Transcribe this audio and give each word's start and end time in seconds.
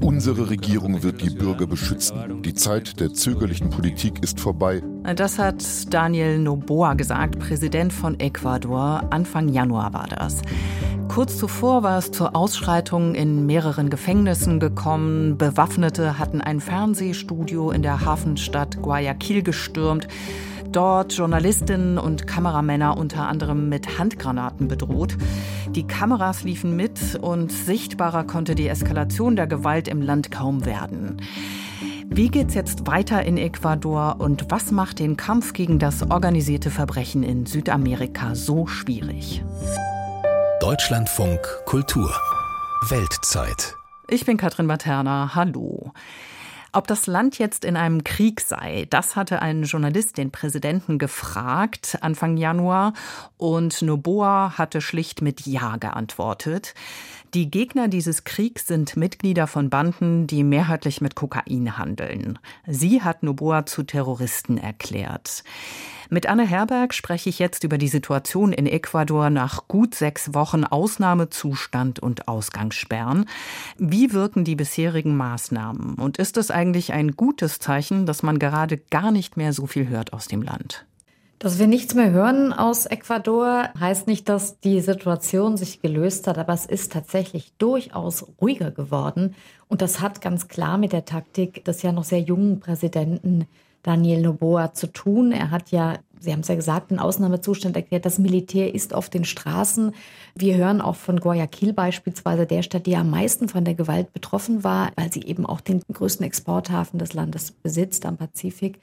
Unsere 0.00 0.50
Regierung 0.50 1.02
wird 1.02 1.22
die 1.22 1.30
Bürger 1.30 1.66
beschützen. 1.66 2.42
Die 2.42 2.54
Zeit 2.54 3.00
der 3.00 3.12
zögerlichen 3.12 3.70
Politik 3.70 4.22
ist 4.22 4.40
vorbei. 4.40 4.82
Das 5.16 5.38
hat 5.38 5.62
Daniel 5.92 6.38
Noboa 6.38 6.94
gesagt, 6.94 7.38
Präsident 7.38 7.92
von 7.92 8.18
Ecuador. 8.20 9.02
Anfang 9.10 9.48
Januar 9.48 9.92
war 9.92 10.08
das. 10.08 10.42
Kurz 11.08 11.36
zuvor 11.36 11.82
war 11.82 11.98
es 11.98 12.10
zur 12.10 12.34
Ausschreitung 12.34 13.14
in 13.14 13.44
mehreren 13.44 13.90
Gefängnissen 13.90 14.60
gekommen. 14.60 15.36
Bewaffnete 15.36 16.18
hatten 16.18 16.40
ein 16.40 16.58
Fernsehstudio 16.60 17.70
in 17.70 17.82
der 17.82 18.04
Hafenstadt 18.04 18.80
Guayaquil 18.80 19.42
gestürmt. 19.42 20.08
Dort 20.72 21.12
Journalistinnen 21.12 21.98
und 21.98 22.26
Kameramänner 22.26 22.96
unter 22.96 23.28
anderem 23.28 23.68
mit 23.68 23.98
Handgranaten 23.98 24.68
bedroht. 24.68 25.18
Die 25.68 25.86
Kameras 25.86 26.44
liefen 26.44 26.74
mit 26.74 27.14
und 27.20 27.52
sichtbarer 27.52 28.24
konnte 28.24 28.54
die 28.54 28.68
Eskalation 28.68 29.36
der 29.36 29.46
Gewalt 29.46 29.86
im 29.86 30.00
Land 30.00 30.30
kaum 30.30 30.64
werden. 30.64 31.20
Wie 32.06 32.28
geht's 32.28 32.54
jetzt 32.54 32.86
weiter 32.86 33.22
in 33.22 33.36
Ecuador 33.36 34.16
und 34.18 34.50
was 34.50 34.70
macht 34.70 34.98
den 34.98 35.18
Kampf 35.18 35.52
gegen 35.52 35.78
das 35.78 36.10
organisierte 36.10 36.70
Verbrechen 36.70 37.22
in 37.22 37.44
Südamerika 37.44 38.34
so 38.34 38.66
schwierig? 38.66 39.44
Deutschlandfunk 40.60 41.40
Kultur 41.66 42.10
Weltzeit. 42.88 43.76
Ich 44.08 44.24
bin 44.24 44.38
Katrin 44.38 44.66
Materna. 44.66 45.34
Hallo. 45.34 45.92
Ob 46.74 46.86
das 46.86 47.06
Land 47.06 47.38
jetzt 47.38 47.66
in 47.66 47.76
einem 47.76 48.02
Krieg 48.02 48.40
sei, 48.40 48.86
das 48.88 49.14
hatte 49.14 49.42
ein 49.42 49.64
Journalist 49.64 50.16
den 50.16 50.30
Präsidenten 50.30 50.98
gefragt 50.98 51.98
Anfang 52.00 52.38
Januar 52.38 52.94
und 53.36 53.82
Noboa 53.82 54.54
hatte 54.56 54.80
schlicht 54.80 55.20
mit 55.20 55.42
Ja 55.44 55.76
geantwortet. 55.76 56.72
Die 57.34 57.50
Gegner 57.50 57.88
dieses 57.88 58.24
Kriegs 58.24 58.66
sind 58.66 58.94
Mitglieder 58.94 59.46
von 59.46 59.70
Banden, 59.70 60.26
die 60.26 60.44
mehrheitlich 60.44 61.00
mit 61.00 61.14
Kokain 61.14 61.78
handeln. 61.78 62.38
Sie 62.66 63.00
hat 63.00 63.22
Noboa 63.22 63.64
zu 63.64 63.84
Terroristen 63.84 64.58
erklärt. 64.58 65.42
Mit 66.10 66.26
Anne 66.26 66.46
Herberg 66.46 66.92
spreche 66.92 67.30
ich 67.30 67.38
jetzt 67.38 67.64
über 67.64 67.78
die 67.78 67.88
Situation 67.88 68.52
in 68.52 68.66
Ecuador 68.66 69.30
nach 69.30 69.66
gut 69.66 69.94
sechs 69.94 70.34
Wochen 70.34 70.64
Ausnahmezustand 70.64 72.00
und 72.00 72.28
Ausgangssperren. 72.28 73.24
Wie 73.78 74.12
wirken 74.12 74.44
die 74.44 74.56
bisherigen 74.56 75.16
Maßnahmen? 75.16 75.94
Und 75.94 76.18
ist 76.18 76.36
es 76.36 76.50
eigentlich 76.50 76.92
ein 76.92 77.12
gutes 77.12 77.60
Zeichen, 77.60 78.04
dass 78.04 78.22
man 78.22 78.38
gerade 78.38 78.76
gar 78.76 79.10
nicht 79.10 79.38
mehr 79.38 79.54
so 79.54 79.66
viel 79.66 79.88
hört 79.88 80.12
aus 80.12 80.28
dem 80.28 80.42
Land? 80.42 80.84
Dass 81.42 81.58
wir 81.58 81.66
nichts 81.66 81.96
mehr 81.96 82.12
hören 82.12 82.52
aus 82.52 82.86
Ecuador, 82.86 83.68
heißt 83.80 84.06
nicht, 84.06 84.28
dass 84.28 84.60
die 84.60 84.80
Situation 84.80 85.56
sich 85.56 85.82
gelöst 85.82 86.28
hat, 86.28 86.38
aber 86.38 86.52
es 86.52 86.66
ist 86.66 86.92
tatsächlich 86.92 87.52
durchaus 87.58 88.24
ruhiger 88.40 88.70
geworden. 88.70 89.34
Und 89.66 89.82
das 89.82 90.00
hat 90.00 90.20
ganz 90.20 90.46
klar 90.46 90.78
mit 90.78 90.92
der 90.92 91.04
Taktik 91.04 91.64
des 91.64 91.82
ja 91.82 91.90
noch 91.90 92.04
sehr 92.04 92.20
jungen 92.20 92.60
Präsidenten 92.60 93.48
Daniel 93.82 94.20
Noboa 94.22 94.72
zu 94.72 94.86
tun. 94.86 95.32
Er 95.32 95.50
hat 95.50 95.72
ja, 95.72 95.98
Sie 96.20 96.30
haben 96.30 96.42
es 96.42 96.48
ja 96.48 96.54
gesagt, 96.54 96.92
einen 96.92 97.00
Ausnahmezustand 97.00 97.74
erklärt. 97.74 98.06
Das 98.06 98.20
Militär 98.20 98.72
ist 98.72 98.94
auf 98.94 99.10
den 99.10 99.24
Straßen. 99.24 99.96
Wir 100.36 100.56
hören 100.56 100.80
auch 100.80 100.94
von 100.94 101.18
Guayaquil 101.18 101.72
beispielsweise, 101.72 102.46
der 102.46 102.62
Stadt, 102.62 102.86
die 102.86 102.94
am 102.94 103.10
meisten 103.10 103.48
von 103.48 103.64
der 103.64 103.74
Gewalt 103.74 104.12
betroffen 104.12 104.62
war, 104.62 104.92
weil 104.94 105.12
sie 105.12 105.24
eben 105.24 105.44
auch 105.44 105.60
den 105.60 105.82
größten 105.92 106.24
Exporthafen 106.24 107.00
des 107.00 107.14
Landes 107.14 107.50
besitzt 107.50 108.06
am 108.06 108.16
Pazifik, 108.16 108.78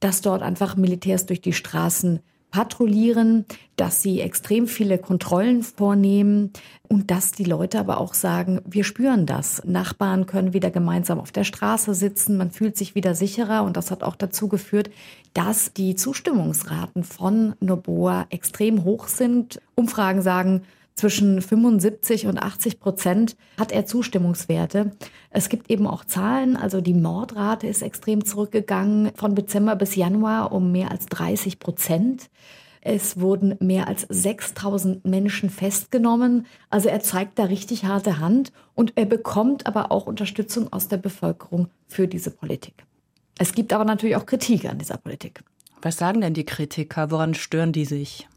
dass 0.00 0.20
dort 0.22 0.42
einfach 0.42 0.76
Militärs 0.76 1.26
durch 1.26 1.40
die 1.40 1.52
Straßen 1.52 2.20
patrouillieren, 2.50 3.44
dass 3.76 4.02
sie 4.02 4.20
extrem 4.20 4.66
viele 4.66 4.98
Kontrollen 4.98 5.62
vornehmen 5.62 6.52
und 6.88 7.10
dass 7.10 7.32
die 7.32 7.44
Leute 7.44 7.78
aber 7.78 7.98
auch 7.98 8.14
sagen, 8.14 8.60
wir 8.66 8.84
spüren 8.84 9.24
das. 9.24 9.62
Nachbarn 9.64 10.26
können 10.26 10.52
wieder 10.52 10.70
gemeinsam 10.70 11.20
auf 11.20 11.32
der 11.32 11.44
Straße 11.44 11.94
sitzen, 11.94 12.36
man 12.36 12.50
fühlt 12.50 12.76
sich 12.76 12.94
wieder 12.94 13.14
sicherer 13.14 13.62
und 13.62 13.76
das 13.76 13.90
hat 13.90 14.02
auch 14.02 14.16
dazu 14.16 14.48
geführt, 14.48 14.90
dass 15.32 15.72
die 15.72 15.94
Zustimmungsraten 15.94 17.04
von 17.04 17.54
Noboa 17.60 18.26
extrem 18.30 18.84
hoch 18.84 19.06
sind. 19.06 19.60
Umfragen 19.76 20.22
sagen, 20.22 20.62
zwischen 20.94 21.40
75 21.40 22.26
und 22.26 22.38
80 22.38 22.78
Prozent 22.78 23.36
hat 23.58 23.72
er 23.72 23.86
Zustimmungswerte. 23.86 24.92
Es 25.30 25.48
gibt 25.48 25.70
eben 25.70 25.86
auch 25.86 26.04
Zahlen, 26.04 26.56
also 26.56 26.80
die 26.80 26.94
Mordrate 26.94 27.66
ist 27.66 27.82
extrem 27.82 28.24
zurückgegangen 28.24 29.12
von 29.14 29.34
Dezember 29.34 29.76
bis 29.76 29.94
Januar 29.94 30.52
um 30.52 30.72
mehr 30.72 30.90
als 30.90 31.06
30 31.06 31.58
Prozent. 31.58 32.30
Es 32.82 33.20
wurden 33.20 33.56
mehr 33.60 33.88
als 33.88 34.06
6000 34.08 35.04
Menschen 35.04 35.50
festgenommen. 35.50 36.46
Also 36.70 36.88
er 36.88 37.00
zeigt 37.00 37.38
da 37.38 37.44
richtig 37.44 37.84
harte 37.84 38.18
Hand 38.18 38.52
und 38.74 38.94
er 38.96 39.04
bekommt 39.04 39.66
aber 39.66 39.92
auch 39.92 40.06
Unterstützung 40.06 40.72
aus 40.72 40.88
der 40.88 40.96
Bevölkerung 40.96 41.68
für 41.86 42.08
diese 42.08 42.30
Politik. 42.30 42.86
Es 43.38 43.54
gibt 43.54 43.72
aber 43.72 43.84
natürlich 43.84 44.16
auch 44.16 44.26
Kritik 44.26 44.66
an 44.66 44.78
dieser 44.78 44.96
Politik. 44.96 45.42
Was 45.82 45.96
sagen 45.96 46.20
denn 46.20 46.34
die 46.34 46.44
Kritiker? 46.44 47.10
Woran 47.10 47.34
stören 47.34 47.72
die 47.72 47.84
sich? 47.84 48.28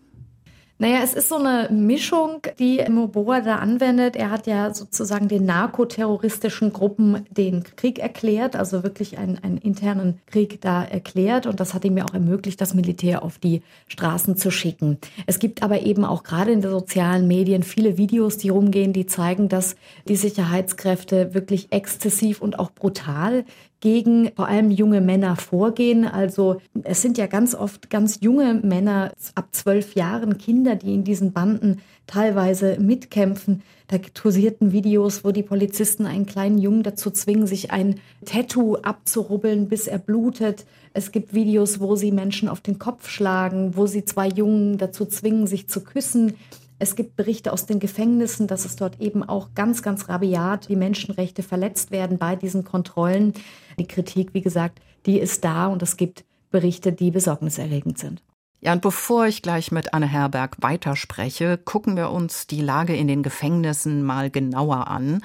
Naja, 0.80 1.00
es 1.04 1.14
ist 1.14 1.30
so 1.30 1.36
eine 1.36 1.70
Mischung, 1.72 2.42
die 2.58 2.84
Moboa 2.90 3.42
da 3.42 3.58
anwendet. 3.58 4.16
Er 4.16 4.32
hat 4.32 4.48
ja 4.48 4.74
sozusagen 4.74 5.28
den 5.28 5.46
narkoterroristischen 5.46 6.74
Gruppen 6.74 7.26
den 7.30 7.64
Krieg 7.76 8.00
erklärt, 8.00 8.56
also 8.56 8.84
wirklich 8.84 9.20
einen, 9.20 9.38
einen 9.38 9.60
internen 9.60 10.20
Krieg 10.26 10.62
da 10.62 10.84
erklärt. 10.84 11.46
Und 11.46 11.60
das 11.60 11.74
hat 11.76 11.86
ihm 11.86 11.96
ja 11.96 12.06
auch 12.06 12.14
ermöglicht, 12.14 12.60
das 12.60 12.74
Militär 12.74 13.24
auf 13.24 13.38
die 13.38 13.62
Straßen 13.88 14.36
zu 14.36 14.50
schicken. 14.50 14.98
Es 15.28 15.38
gibt 15.38 15.62
aber 15.62 15.84
eben 15.84 16.04
auch 16.06 16.24
gerade 16.24 16.52
in 16.52 16.62
den 16.62 16.72
sozialen 16.72 17.28
Medien 17.28 17.62
viele 17.62 17.98
Videos, 17.98 18.38
die 18.38 18.50
rumgehen, 18.50 18.94
die 18.94 19.06
zeigen, 19.06 19.50
dass 19.50 19.76
die 20.08 20.16
Sicherheitskräfte 20.16 21.36
wirklich 21.36 21.68
exzessiv 21.72 22.42
und 22.42 22.58
auch 22.58 22.72
brutal 22.72 23.46
gegen 23.84 24.32
vor 24.38 24.48
allem 24.48 24.72
junge 24.72 25.02
Männer 25.02 25.36
vorgehen. 25.36 26.06
Also 26.06 26.62
es 26.86 27.02
sind 27.02 27.18
ja 27.18 27.28
ganz 27.28 27.54
oft 27.54 27.90
ganz 27.90 28.20
junge 28.22 28.54
Männer 28.54 29.12
ab 29.36 29.50
zwölf 29.52 29.96
Jahren, 29.96 30.38
Kinder, 30.38 30.78
die 30.78 30.94
in 30.94 31.04
diesen 31.04 31.34
Banden 31.34 31.82
teilweise 32.08 32.80
mitkämpfen. 32.80 33.62
Da 33.90 33.98
kursierten 33.98 34.72
Videos, 34.72 35.26
wo 35.26 35.34
die 35.34 35.44
Polizisten 35.44 36.06
einen 36.06 36.26
kleinen 36.26 36.60
Jungen 36.60 36.84
dazu 36.84 37.12
zwingen, 37.12 37.46
sich 37.46 37.72
ein 37.72 38.00
Tattoo 38.24 38.78
abzurubbeln, 38.78 39.68
bis 39.68 39.88
er 39.88 40.00
blutet. 40.00 40.66
Es 40.94 41.12
gibt 41.12 41.34
Videos, 41.34 41.82
wo 41.82 41.98
sie 41.98 42.14
Menschen 42.14 42.48
auf 42.48 42.62
den 42.62 42.80
Kopf 42.80 43.10
schlagen, 43.10 43.76
wo 43.76 43.86
sie 43.86 44.06
zwei 44.06 44.30
Jungen 44.30 44.78
dazu 44.78 45.06
zwingen, 45.06 45.46
sich 45.46 45.68
zu 45.68 45.84
küssen. 45.84 46.36
Es 46.80 46.96
gibt 46.96 47.18
Berichte 47.18 47.52
aus 47.52 47.66
den 47.66 47.80
Gefängnissen, 47.80 48.48
dass 48.48 48.64
es 48.64 48.78
dort 48.78 49.02
eben 49.02 49.24
auch 49.24 49.50
ganz, 49.56 49.82
ganz 49.84 50.08
rabiat 50.08 50.70
die 50.70 50.76
Menschenrechte 50.78 51.44
verletzt 51.44 51.92
werden 51.92 52.18
bei 52.18 52.38
diesen 52.38 52.64
Kontrollen. 52.64 53.34
Die 53.80 53.88
Kritik, 53.88 54.34
wie 54.34 54.42
gesagt, 54.42 54.80
die 55.06 55.20
ist 55.20 55.44
da 55.44 55.68
und 55.68 55.82
es 55.82 55.98
gibt 55.98 56.24
Berichte, 56.52 56.94
die 56.94 57.12
besorgniserregend 57.12 57.98
sind. 57.98 58.22
Ja, 58.64 58.72
und 58.72 58.82
bevor 58.82 59.26
ich 59.26 59.42
gleich 59.42 59.74
mit 59.74 59.94
Anne 59.94 60.08
Herberg 60.08 60.56
weiterspreche, 60.62 61.58
gucken 61.58 61.98
wir 61.98 62.12
uns 62.12 62.48
die 62.48 62.62
Lage 62.62 62.96
in 62.96 63.10
den 63.10 63.22
Gefängnissen 63.22 64.04
mal 64.04 64.30
genauer 64.30 64.88
an. 64.88 65.22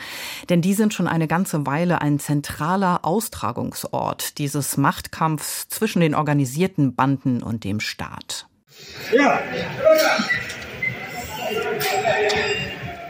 Denn 0.48 0.60
die 0.60 0.74
sind 0.74 0.92
schon 0.92 1.06
eine 1.06 1.28
ganze 1.28 1.64
Weile 1.64 2.00
ein 2.00 2.18
zentraler 2.18 3.04
Austragungsort 3.04 4.38
dieses 4.38 4.76
Machtkampfs 4.76 5.68
zwischen 5.68 6.00
den 6.00 6.16
organisierten 6.16 6.96
Banden 6.96 7.40
und 7.40 7.62
dem 7.62 7.78
Staat. 7.78 8.48
Ja. 9.16 9.40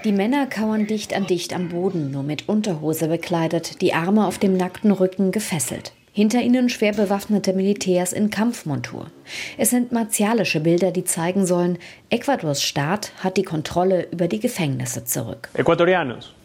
Die 0.04 0.12
Männer 0.12 0.46
kauern 0.46 0.86
dicht 0.86 1.12
an 1.12 1.26
dicht 1.26 1.52
am 1.52 1.70
Boden, 1.70 2.12
nur 2.12 2.22
mit 2.22 2.48
Unterhose 2.48 3.08
bekleidet, 3.08 3.80
die 3.80 3.94
Arme 3.94 4.26
auf 4.26 4.38
dem 4.38 4.56
nackten 4.56 4.92
Rücken 4.92 5.32
gefesselt. 5.32 5.92
Hinter 6.12 6.40
ihnen 6.40 6.68
schwer 6.68 6.92
bewaffnete 6.92 7.52
Militärs 7.52 8.12
in 8.12 8.30
Kampfmontur. 8.30 9.10
Es 9.56 9.70
sind 9.70 9.92
martialische 9.92 10.60
Bilder, 10.60 10.90
die 10.90 11.04
zeigen 11.04 11.46
sollen, 11.46 11.78
Ecuadors 12.10 12.62
Staat 12.62 13.12
hat 13.22 13.36
die 13.36 13.42
Kontrolle 13.42 14.06
über 14.10 14.28
die 14.28 14.40
Gefängnisse 14.40 15.04
zurück. 15.04 15.50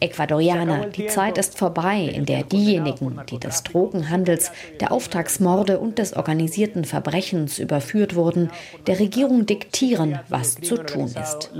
Ecuadorianer, 0.00 0.86
die 0.86 1.06
Zeit 1.06 1.38
ist 1.38 1.56
vorbei, 1.58 2.00
in 2.00 2.26
der 2.26 2.42
diejenigen, 2.42 3.18
die 3.30 3.38
des 3.38 3.62
Drogenhandels, 3.62 4.52
der 4.80 4.92
Auftragsmorde 4.92 5.78
und 5.78 5.98
des 5.98 6.14
organisierten 6.14 6.84
Verbrechens 6.84 7.58
überführt 7.58 8.14
wurden, 8.14 8.50
der 8.86 9.00
Regierung 9.00 9.46
diktieren, 9.46 10.18
was 10.28 10.56
zu 10.56 10.76
tun 10.76 11.06
ist. 11.06 11.50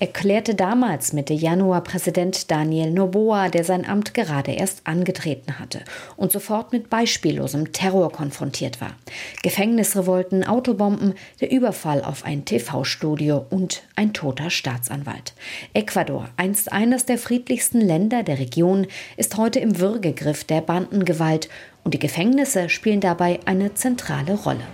Erklärte 0.00 0.54
damals 0.54 1.12
Mitte 1.12 1.32
Januar 1.32 1.82
Präsident 1.82 2.50
Daniel 2.50 2.90
Noboa, 2.90 3.48
der 3.48 3.64
sein 3.64 3.88
Amt 3.88 4.12
gerade 4.12 4.50
erst 4.50 4.86
angetreten 4.86 5.58
hatte 5.58 5.80
und 6.16 6.32
sofort 6.32 6.72
mit 6.72 6.90
beispiellosem 6.90 7.72
Terror 7.72 8.12
konfrontiert 8.12 8.73
war. 8.80 8.94
Gefängnisrevolten, 9.42 10.44
Autobomben, 10.44 11.14
der 11.40 11.50
Überfall 11.50 12.02
auf 12.02 12.24
ein 12.24 12.44
TV-Studio 12.44 13.46
und 13.50 13.82
ein 13.96 14.12
toter 14.12 14.50
Staatsanwalt. 14.50 15.34
Ecuador, 15.72 16.28
einst 16.36 16.72
eines 16.72 17.06
der 17.06 17.18
friedlichsten 17.18 17.80
Länder 17.80 18.22
der 18.22 18.38
Region, 18.38 18.86
ist 19.16 19.36
heute 19.36 19.60
im 19.60 19.78
Würgegriff 19.78 20.44
der 20.44 20.60
Bandengewalt 20.60 21.48
und 21.84 21.94
die 21.94 21.98
Gefängnisse 21.98 22.68
spielen 22.68 23.00
dabei 23.00 23.40
eine 23.44 23.74
zentrale 23.74 24.34
Rolle. 24.34 24.64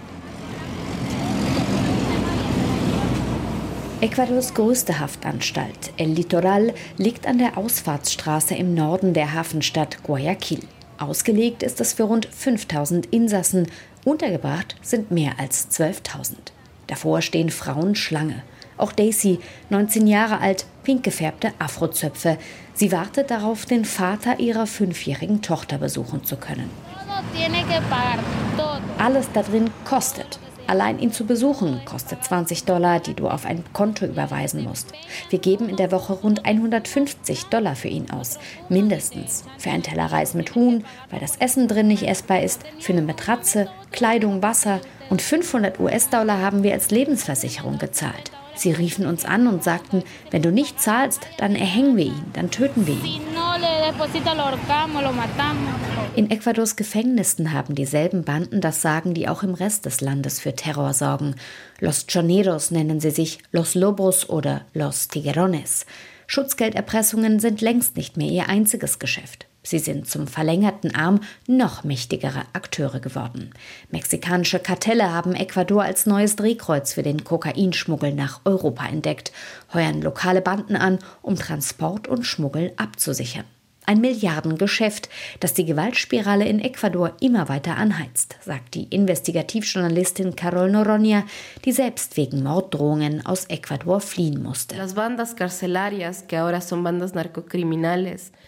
Ecuadors 4.02 4.55
größte 4.55 4.99
Haftanstalt, 4.99 5.93
El 5.99 6.12
Litoral, 6.12 6.73
liegt 6.97 7.26
an 7.26 7.37
der 7.37 7.58
Ausfahrtsstraße 7.58 8.55
im 8.55 8.73
Norden 8.73 9.12
der 9.12 9.35
Hafenstadt 9.35 10.02
Guayaquil. 10.02 10.61
Ausgelegt 10.97 11.62
ist 11.62 11.82
es 11.82 11.93
für 11.93 12.05
rund 12.05 12.25
5000 12.26 13.06
Insassen, 13.06 13.67
untergebracht 14.05 14.76
sind 14.82 15.11
mehr 15.11 15.35
als 15.38 15.70
12.000. 15.70 16.35
Davor 16.87 17.23
stehen 17.23 17.50
Frauen 17.50 17.94
Schlange. 17.94 18.43
Auch 18.76 18.93
Daisy, 18.93 19.38
19 19.69 20.06
Jahre 20.06 20.41
alt, 20.41 20.64
pink 20.82 21.05
gefärbte 21.05 21.52
Afrozöpfe. 21.58 22.38
Sie 22.73 22.93
wartet 22.93 23.31
darauf, 23.31 23.67
den 23.67 23.85
Vater 23.85 24.41
ihrer 24.41 24.67
fünfjährigen 24.67 25.43
Tochter 25.43 25.79
besuchen 25.79 26.25
zu 26.25 26.37
können. 26.37 26.70
Alles 28.99 29.26
da 29.32 29.43
drin 29.43 29.70
kostet. 29.85 30.38
Allein 30.70 31.00
ihn 31.00 31.11
zu 31.11 31.26
besuchen 31.26 31.84
kostet 31.84 32.22
20 32.22 32.62
Dollar, 32.62 33.00
die 33.00 33.14
du 33.14 33.26
auf 33.26 33.44
ein 33.44 33.64
Konto 33.72 34.06
überweisen 34.06 34.62
musst. 34.62 34.93
Wir 35.28 35.40
geben 35.40 35.69
in 35.69 35.75
der 35.75 35.90
Woche 35.90 36.12
rund 36.12 36.46
150 36.46 37.46
Dollar 37.46 37.75
für 37.75 37.88
ihn 37.88 38.08
aus. 38.12 38.38
Mindestens. 38.69 39.43
Für 39.58 39.70
einen 39.70 39.82
Teller 39.82 40.12
Reis 40.12 40.34
mit 40.34 40.55
Huhn, 40.55 40.84
weil 41.11 41.19
das 41.19 41.38
Essen 41.38 41.67
drin 41.67 41.88
nicht 41.88 42.05
essbar 42.05 42.44
ist, 42.44 42.62
für 42.78 42.93
eine 42.93 43.02
Matratze, 43.02 43.69
Kleidung, 43.90 44.44
Wasser 44.44 44.81
und 45.08 45.20
500 45.20 45.81
US-Dollar 45.81 46.38
haben 46.38 46.62
wir 46.62 46.73
als 46.73 46.93
Lebensversicherung 46.93 47.78
gezahlt. 47.78 48.31
Sie 48.55 48.73
riefen 48.73 49.06
uns 49.06 49.25
an 49.25 49.47
und 49.47 49.64
sagten, 49.64 50.02
wenn 50.31 50.43
du 50.43 50.50
nicht 50.50 50.81
zahlst, 50.81 51.20
dann 51.38 51.55
erhängen 51.55 51.97
wir 51.97 52.06
ihn, 52.06 52.25
dann 52.32 52.50
töten 52.50 52.87
wir 52.87 52.94
ihn. 52.94 53.23
In 56.17 56.31
Ecuadors 56.31 56.76
Gefängnissen 56.76 57.52
haben 57.52 57.75
dieselben 57.75 58.25
Banden 58.25 58.61
das 58.61 58.82
Sagen, 58.82 59.14
die 59.14 59.29
auch 59.29 59.43
im 59.43 59.55
Rest 59.55 59.87
des 59.87 60.00
Landes 60.00 60.41
für 60.41 60.55
Terror 60.55 60.93
sorgen. 60.93 61.35
Los 61.79 62.06
Choneros 62.06 62.70
nennen 62.70 63.00
sie 63.00 63.11
sich 63.11 63.38
Los 63.52 63.75
Lobos 63.75 64.29
oder 64.29 64.62
Los 64.75 65.08
Tiguerones. 65.08 65.87
Schutzgelderpressungen 66.26 67.41
sind 67.41 67.61
längst 67.61 67.97
nicht 67.97 68.17
mehr 68.17 68.29
ihr 68.29 68.49
einziges 68.49 68.99
Geschäft. 68.99 69.50
Sie 69.62 69.78
sind 69.78 70.08
zum 70.08 70.26
verlängerten 70.26 70.94
Arm 70.94 71.20
noch 71.46 71.84
mächtigere 71.84 72.44
Akteure 72.54 73.00
geworden. 73.00 73.50
Mexikanische 73.90 74.58
Kartelle 74.58 75.12
haben 75.12 75.34
Ecuador 75.34 75.82
als 75.82 76.06
neues 76.06 76.36
Drehkreuz 76.36 76.94
für 76.94 77.02
den 77.02 77.24
Kokainschmuggel 77.24 78.14
nach 78.14 78.40
Europa 78.44 78.86
entdeckt, 78.86 79.32
heuern 79.74 80.00
lokale 80.00 80.40
Banden 80.40 80.76
an, 80.76 80.98
um 81.20 81.36
Transport 81.36 82.08
und 82.08 82.24
Schmuggel 82.24 82.72
abzusichern. 82.76 83.44
Ein 83.86 84.02
Milliardengeschäft, 84.02 85.08
das 85.40 85.54
die 85.54 85.64
Gewaltspirale 85.64 86.46
in 86.46 86.60
Ecuador 86.60 87.12
immer 87.20 87.48
weiter 87.48 87.76
anheizt, 87.76 88.36
sagt 88.44 88.74
die 88.74 88.84
Investigativjournalistin 88.84 90.36
Carol 90.36 90.70
Noronha, 90.70 91.24
die 91.64 91.72
selbst 91.72 92.16
wegen 92.16 92.42
Morddrohungen 92.42 93.24
aus 93.24 93.46
Ecuador 93.46 94.00
fliehen 94.00 94.42
musste. 94.42 94.76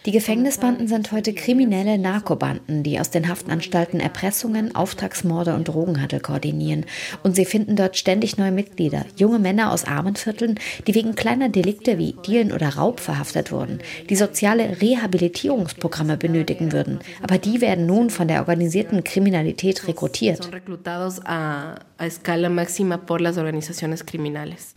Die 0.05 0.11
Gefängnisbanden 0.11 0.87
sind 0.87 1.11
heute 1.11 1.33
kriminelle 1.33 1.97
Narkobanden, 1.97 2.83
die 2.83 2.99
aus 2.99 3.09
den 3.09 3.27
Haftanstalten 3.27 3.99
Erpressungen, 3.99 4.75
Auftragsmorde 4.75 5.55
und 5.55 5.67
Drogenhandel 5.67 6.19
koordinieren. 6.19 6.85
Und 7.23 7.35
sie 7.35 7.45
finden 7.45 7.75
dort 7.75 7.97
ständig 7.97 8.37
neue 8.37 8.51
Mitglieder, 8.51 9.05
junge 9.17 9.39
Männer 9.39 9.71
aus 9.71 9.85
armen 9.85 10.15
Vierteln, 10.15 10.59
die 10.87 10.95
wegen 10.95 11.15
kleiner 11.15 11.49
Delikte 11.49 11.97
wie 11.97 12.15
Dielen 12.25 12.51
oder 12.51 12.75
Raub 12.75 12.99
verhaftet 12.99 13.51
wurden, 13.51 13.79
die 14.09 14.15
soziale 14.15 14.81
Rehabilitation 14.81 15.22
Rehabilitierungsprogramme 15.23 16.17
benötigen 16.17 16.71
würden. 16.71 16.99
Aber 17.21 17.37
die 17.37 17.61
werden 17.61 17.85
nun 17.85 18.09
von 18.09 18.27
der 18.27 18.39
organisierten 18.39 19.03
Kriminalität 19.03 19.87
rekrutiert. 19.87 20.49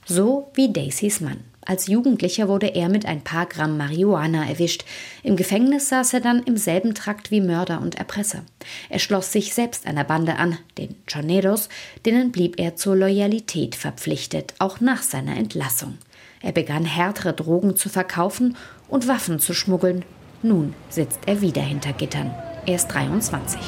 So 0.06 0.50
wie 0.54 0.72
Daisys 0.72 1.20
Mann. 1.20 1.38
Als 1.68 1.88
Jugendlicher 1.88 2.46
wurde 2.46 2.68
er 2.68 2.88
mit 2.88 3.06
ein 3.06 3.22
paar 3.22 3.46
Gramm 3.46 3.76
Marihuana 3.76 4.48
erwischt. 4.48 4.84
Im 5.24 5.34
Gefängnis 5.34 5.88
saß 5.88 6.14
er 6.14 6.20
dann 6.20 6.44
im 6.44 6.56
selben 6.56 6.94
Trakt 6.94 7.32
wie 7.32 7.40
Mörder 7.40 7.80
und 7.80 7.96
Erpresser. 7.96 8.42
Er 8.88 9.00
schloss 9.00 9.32
sich 9.32 9.52
selbst 9.52 9.84
einer 9.84 10.04
Bande 10.04 10.36
an, 10.36 10.58
den 10.78 10.94
Choneros, 11.12 11.68
denen 12.04 12.30
blieb 12.30 12.60
er 12.60 12.76
zur 12.76 12.94
Loyalität 12.94 13.74
verpflichtet, 13.74 14.54
auch 14.60 14.80
nach 14.80 15.02
seiner 15.02 15.36
Entlassung. 15.36 15.98
Er 16.40 16.52
begann 16.52 16.84
härtere 16.84 17.32
Drogen 17.32 17.74
zu 17.74 17.88
verkaufen 17.88 18.56
und 18.86 19.08
Waffen 19.08 19.40
zu 19.40 19.52
schmuggeln 19.52 20.04
nun 20.48 20.74
sitzt 20.88 21.20
er 21.26 21.40
wieder 21.40 21.62
hinter 21.62 21.92
Gittern. 21.92 22.34
Er 22.66 22.76
ist 22.76 22.88
23. 22.88 23.60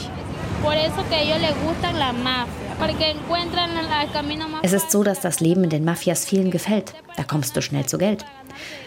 Es 4.62 4.72
ist 4.72 4.90
so, 4.90 5.02
dass 5.04 5.20
das 5.20 5.40
Leben 5.40 5.64
in 5.64 5.70
den 5.70 5.84
Mafias 5.84 6.24
vielen 6.24 6.50
gefällt. 6.50 6.94
Da 7.16 7.22
kommst 7.22 7.56
du 7.56 7.62
schnell 7.62 7.86
zu 7.86 7.98
Geld. 7.98 8.24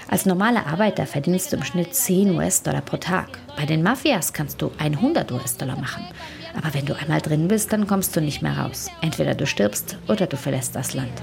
Als 0.10 0.26
normaler 0.26 0.68
Arbeiter 0.68 1.06
verdienst 1.06 1.52
du 1.52 1.58
im 1.58 1.64
Schnitt 1.64 1.96
10 1.96 2.36
US-Dollar 2.36 2.82
pro 2.82 2.98
Tag. 2.98 3.40
Bei 3.56 3.66
den 3.66 3.84
Mafias 3.84 4.34
kannst 4.34 4.62
du 4.62 4.72
100 4.78 5.32
US-Dollar 5.32 5.80
machen. 5.80 6.06
Aber 6.58 6.74
wenn 6.74 6.86
du 6.86 6.94
einmal 6.98 7.22
drin 7.22 7.48
bist, 7.48 7.72
dann 7.72 7.88
kommst 7.88 8.16
du 8.16 8.22
nicht 8.22 8.42
mehr 8.42 8.58
raus. 8.58 8.90
Entweder 9.02 9.36
du 9.36 9.46
stirbst 9.46 9.98
oder 10.10 10.28
du 10.28 10.36
verlässt 10.36 10.76
das 10.76 10.94
Land. 10.94 11.14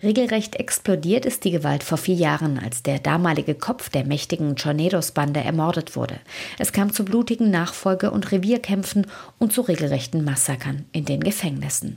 Regelrecht 0.00 0.54
explodiert 0.56 1.26
ist 1.26 1.42
die 1.42 1.50
Gewalt 1.50 1.82
vor 1.82 1.98
vier 1.98 2.14
Jahren, 2.14 2.60
als 2.60 2.84
der 2.84 3.00
damalige 3.00 3.56
Kopf 3.56 3.88
der 3.88 4.04
mächtigen 4.04 4.54
Tornados-Bande 4.54 5.40
ermordet 5.40 5.96
wurde. 5.96 6.20
Es 6.58 6.72
kam 6.72 6.92
zu 6.92 7.04
blutigen 7.04 7.50
Nachfolge- 7.50 8.12
und 8.12 8.30
Revierkämpfen 8.30 9.08
und 9.38 9.52
zu 9.52 9.62
regelrechten 9.62 10.24
Massakern 10.24 10.84
in 10.92 11.04
den 11.04 11.20
Gefängnissen. 11.20 11.96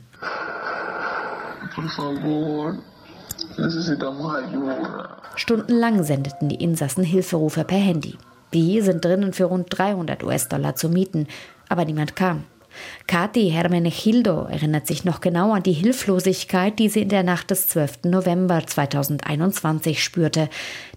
Stundenlang 5.35 6.03
sendeten 6.03 6.49
die 6.49 6.55
Insassen 6.55 7.03
Hilferufe 7.03 7.63
per 7.63 7.77
Handy. 7.77 8.17
Die 8.53 8.81
sind 8.81 9.05
drinnen 9.05 9.31
für 9.31 9.45
rund 9.45 9.67
300 9.69 10.23
US-Dollar 10.23 10.75
zu 10.75 10.89
mieten, 10.89 11.27
aber 11.69 11.85
niemand 11.85 12.15
kam. 12.15 12.45
Kathi 13.07 13.49
Hermenegildo 13.49 14.45
erinnert 14.45 14.87
sich 14.87 15.05
noch 15.05 15.21
genau 15.21 15.53
an 15.53 15.63
die 15.63 15.73
Hilflosigkeit, 15.73 16.79
die 16.79 16.89
sie 16.89 17.01
in 17.01 17.09
der 17.09 17.23
Nacht 17.23 17.51
des 17.51 17.67
12. 17.67 18.05
November 18.05 18.65
2021 18.65 20.03
spürte. 20.03 20.49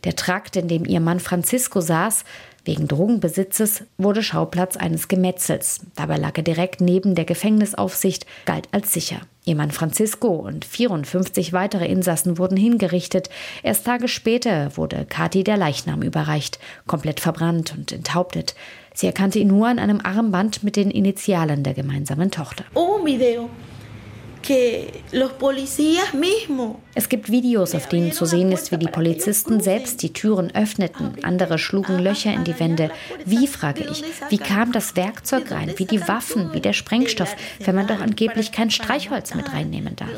Der 0.05 0.17
Trakt, 0.17 0.56
in 0.56 0.69
dem 0.69 0.85
ihr 0.85 1.00
Mann 1.00 1.21
Francisco 1.21 1.81
saß, 1.81 2.25
wegen 2.65 2.88
Drogenbesitzes 2.88 3.85
wurde 3.99 4.23
Schauplatz 4.23 4.76
eines 4.76 5.09
Gemetzels. 5.09 5.81
Dabei 5.97 6.17
lag 6.17 6.37
er 6.37 6.43
direkt 6.43 6.81
neben 6.81 7.15
der 7.15 7.26
Gefängnisaufsicht, 7.26 8.25
galt 8.47 8.69
als 8.73 8.93
sicher. 8.93 9.20
Ihr 9.44 9.55
Mann 9.55 9.70
Francisco 9.70 10.29
und 10.29 10.65
54 10.65 11.53
weitere 11.53 11.87
Insassen 11.87 12.38
wurden 12.38 12.56
hingerichtet. 12.56 13.29
Erst 13.63 13.84
Tage 13.84 14.08
später 14.08 14.75
wurde 14.79 15.05
Kathi 15.05 15.44
der 15.44 15.58
Leichnam 15.58 16.03
überreicht, 16.03 16.58
komplett 16.87 17.20
verbrannt 17.20 17.75
und 17.77 17.93
enthauptet. 17.93 18.55
Sie 18.94 19.06
erkannte 19.06 19.41
ihn 19.41 19.48
nur 19.48 19.67
an 19.67 19.81
einem 19.81 20.01
Armband 20.03 20.63
mit 20.63 20.77
den 20.77 20.91
Initialen 20.91 21.65
der 21.65 21.74
gemeinsamen 21.74 22.31
Tochter. 22.31 22.65
Es 26.94 27.08
gibt 27.08 27.31
Videos, 27.31 27.74
auf 27.74 27.89
denen 27.89 28.13
zu 28.13 28.27
sehen 28.27 28.53
ist, 28.53 28.70
wie 28.70 28.77
die 28.77 28.89
Polizisten 28.89 29.60
selbst 29.60 30.03
die 30.03 30.13
Türen 30.13 30.55
öffneten. 30.55 31.13
Andere 31.22 31.58
schlugen 31.58 31.98
Löcher 31.98 32.32
in 32.32 32.44
die 32.44 32.60
Wände. 32.60 32.91
Wie, 33.24 33.46
frage 33.46 33.84
ich, 33.91 34.05
wie 34.29 34.39
kam 34.39 34.70
das 34.70 34.96
Werkzeug 34.96 35.51
rein, 35.51 35.72
wie 35.77 35.86
die 35.86 36.06
Waffen, 36.06 36.53
wie 36.53 36.60
der 36.60 36.74
Sprengstoff, 36.74 37.34
wenn 37.60 37.74
man 37.74 37.86
doch 37.86 38.01
angeblich 38.01 38.53
kein 38.53 38.70
Streichholz 38.70 39.34
mit 39.34 39.51
reinnehmen 39.53 39.96
darf? 39.96 40.10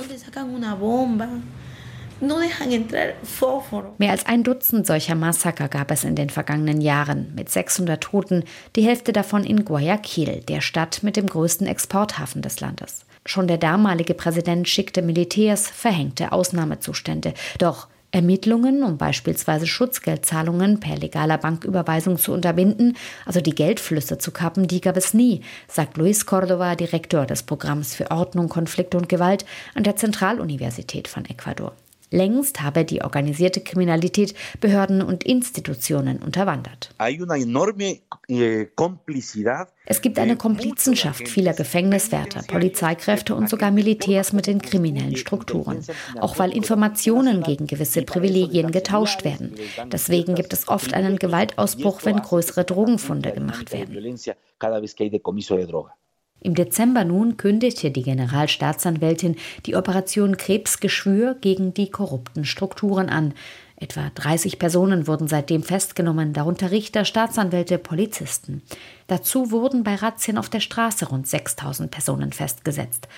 Mehr 3.98 4.10
als 4.10 4.24
ein 4.26 4.42
Dutzend 4.42 4.86
solcher 4.86 5.14
Massaker 5.14 5.68
gab 5.68 5.90
es 5.90 6.04
in 6.04 6.16
den 6.16 6.30
vergangenen 6.30 6.80
Jahren, 6.80 7.32
mit 7.34 7.50
600 7.50 8.02
Toten, 8.02 8.44
die 8.74 8.82
Hälfte 8.82 9.12
davon 9.12 9.44
in 9.44 9.64
Guayaquil, 9.64 10.40
der 10.48 10.62
Stadt 10.62 11.02
mit 11.02 11.16
dem 11.16 11.26
größten 11.26 11.66
Exporthafen 11.66 12.40
des 12.40 12.60
Landes. 12.60 13.04
Schon 13.26 13.48
der 13.48 13.58
damalige 13.58 14.14
Präsident 14.14 14.68
schickte 14.68 15.02
Militärs, 15.02 15.68
verhängte 15.68 16.32
Ausnahmezustände. 16.32 17.34
Doch 17.58 17.88
Ermittlungen, 18.12 18.82
um 18.82 18.96
beispielsweise 18.96 19.66
Schutzgeldzahlungen 19.66 20.80
per 20.80 20.96
legaler 20.96 21.36
Banküberweisung 21.36 22.16
zu 22.18 22.32
unterbinden, 22.32 22.96
also 23.26 23.42
die 23.42 23.54
Geldflüsse 23.54 24.16
zu 24.16 24.30
kappen, 24.30 24.68
die 24.68 24.80
gab 24.80 24.96
es 24.96 25.12
nie, 25.12 25.42
sagt 25.68 25.98
Luis 25.98 26.24
Cordova, 26.24 26.76
Direktor 26.76 27.26
des 27.26 27.42
Programms 27.42 27.94
für 27.94 28.10
Ordnung, 28.10 28.48
Konflikt 28.48 28.94
und 28.94 29.10
Gewalt 29.10 29.44
an 29.74 29.82
der 29.82 29.96
Zentraluniversität 29.96 31.08
von 31.08 31.26
Ecuador. 31.26 31.74
Längst 32.16 32.62
habe 32.62 32.86
die 32.86 33.02
organisierte 33.02 33.60
Kriminalität 33.60 34.34
Behörden 34.60 35.02
und 35.02 35.24
Institutionen 35.24 36.16
unterwandert. 36.22 36.94
Eh, 38.28 38.66
es 39.84 40.00
gibt 40.00 40.18
eine 40.18 40.36
Komplizenschaft 40.36 41.28
vieler 41.28 41.52
Gefängniswärter, 41.52 42.42
Polizeikräfte 42.42 43.34
und 43.34 43.50
sogar 43.50 43.70
Militärs 43.70 44.32
mit 44.32 44.46
den 44.46 44.62
kriminellen 44.62 45.16
Strukturen, 45.16 45.84
auch 46.18 46.38
weil 46.38 46.56
Informationen 46.56 47.42
gegen 47.42 47.66
gewisse 47.66 48.00
Privilegien 48.00 48.72
getauscht 48.72 49.22
werden. 49.24 49.54
Deswegen 49.92 50.34
gibt 50.34 50.54
es 50.54 50.68
oft 50.68 50.94
einen 50.94 51.18
Gewaltausbruch, 51.18 52.06
wenn 52.06 52.16
größere 52.16 52.64
Drogenfunde 52.64 53.32
gemacht 53.32 53.72
werden. 53.72 53.94
Im 56.40 56.54
Dezember 56.54 57.04
nun 57.04 57.36
kündigte 57.36 57.90
die 57.90 58.02
Generalstaatsanwältin 58.02 59.36
die 59.64 59.74
Operation 59.74 60.36
Krebsgeschwür 60.36 61.36
gegen 61.40 61.74
die 61.74 61.90
korrupten 61.90 62.44
Strukturen 62.44 63.08
an. 63.08 63.34
Etwa 63.78 64.10
30 64.14 64.58
Personen 64.58 65.06
wurden 65.06 65.28
seitdem 65.28 65.62
festgenommen, 65.62 66.32
darunter 66.32 66.70
Richter, 66.70 67.04
Staatsanwälte, 67.04 67.78
Polizisten. 67.78 68.62
Dazu 69.06 69.50
wurden 69.50 69.84
bei 69.84 69.96
Razzien 69.96 70.38
auf 70.38 70.48
der 70.48 70.60
Straße 70.60 71.08
rund 71.08 71.26
6000 71.26 71.90
Personen 71.90 72.32
festgesetzt. 72.32 73.08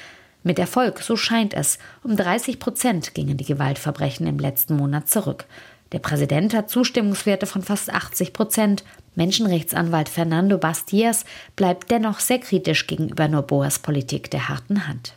Mit 0.42 0.58
Erfolg, 0.58 1.00
so 1.00 1.16
scheint 1.16 1.52
es. 1.52 1.78
Um 2.02 2.16
30 2.16 2.58
Prozent 2.58 3.14
gingen 3.14 3.37
die 3.37 3.44
Gewaltverbrechen 3.44 4.26
im 4.26 4.38
letzten 4.38 4.76
Monat 4.76 5.08
zurück. 5.08 5.46
Der 5.92 6.00
Präsident 6.00 6.54
hat 6.54 6.68
Zustimmungswerte 6.68 7.47
von 7.47 7.62
fast 7.62 7.90
80 7.90 8.33
Prozent. 8.33 8.85
Menschenrechtsanwalt 9.14 10.09
Fernando 10.09 10.59
Bastiers 10.59 11.25
bleibt 11.57 11.90
dennoch 11.90 12.21
sehr 12.21 12.38
kritisch 12.38 12.87
gegenüber 12.87 13.26
Noboas 13.28 13.78
Politik 13.78 14.30
der 14.30 14.49
harten 14.49 14.87
Hand. 14.87 15.14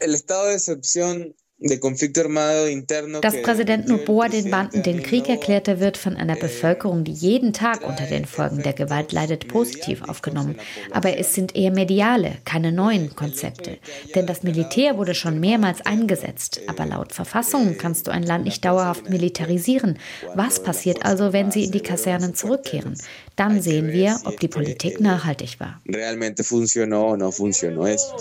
Dass 1.62 3.42
Präsident 3.44 3.88
Noboa 3.88 4.30
den 4.30 4.50
Banden 4.50 4.82
den 4.82 5.04
Krieg 5.04 5.30
erklärte, 5.30 5.80
wird 5.80 5.96
von 5.96 6.18
einer 6.18 6.36
Bevölkerung, 6.36 7.04
die 7.04 7.12
jeden 7.14 7.54
Tag 7.54 7.88
unter 7.88 8.08
den 8.08 8.26
Folgen 8.26 8.64
der 8.64 8.74
Gewalt 8.74 9.12
leidet, 9.12 9.48
positiv 9.48 10.02
aufgenommen. 10.02 10.56
Aber 10.92 11.18
es 11.18 11.36
sind 11.36 11.56
eher 11.56 11.72
mediale, 11.72 12.38
keine 12.46 12.72
neuen 12.72 13.16
Konzepte. 13.16 13.78
Denn 14.16 14.26
das 14.26 14.42
Militär 14.42 14.98
wurde 14.98 15.14
schon 15.14 15.40
mehrmals 15.40 15.86
eingesetzt. 15.86 16.62
Aber 16.68 16.88
laut 16.88 17.14
Verfassung 17.14 17.78
kannst 17.78 18.08
du 18.08 18.12
ein 18.12 18.24
Land 18.24 18.46
nicht 18.46 18.66
dauerhaft 18.66 19.10
militarisieren. 19.10 20.00
Was 20.34 20.64
passiert 20.64 21.06
also, 21.06 21.32
wenn 21.32 21.52
sie 21.52 21.66
in 21.66 21.72
die 21.72 21.82
Kasernen 21.82 22.34
zurückkehren? 22.34 22.98
Dann 23.36 23.62
sehen 23.62 23.92
wir, 23.92 24.20
ob 24.26 24.40
die 24.40 24.48
Politik 24.48 25.00
nachhaltig 25.00 25.60
war. 25.60 25.80
Realmente 25.88 26.44
funcionó 26.44 27.12
o 27.12 27.18
no 27.18 27.32
funcionó 27.32 27.86
eso. 27.86 28.16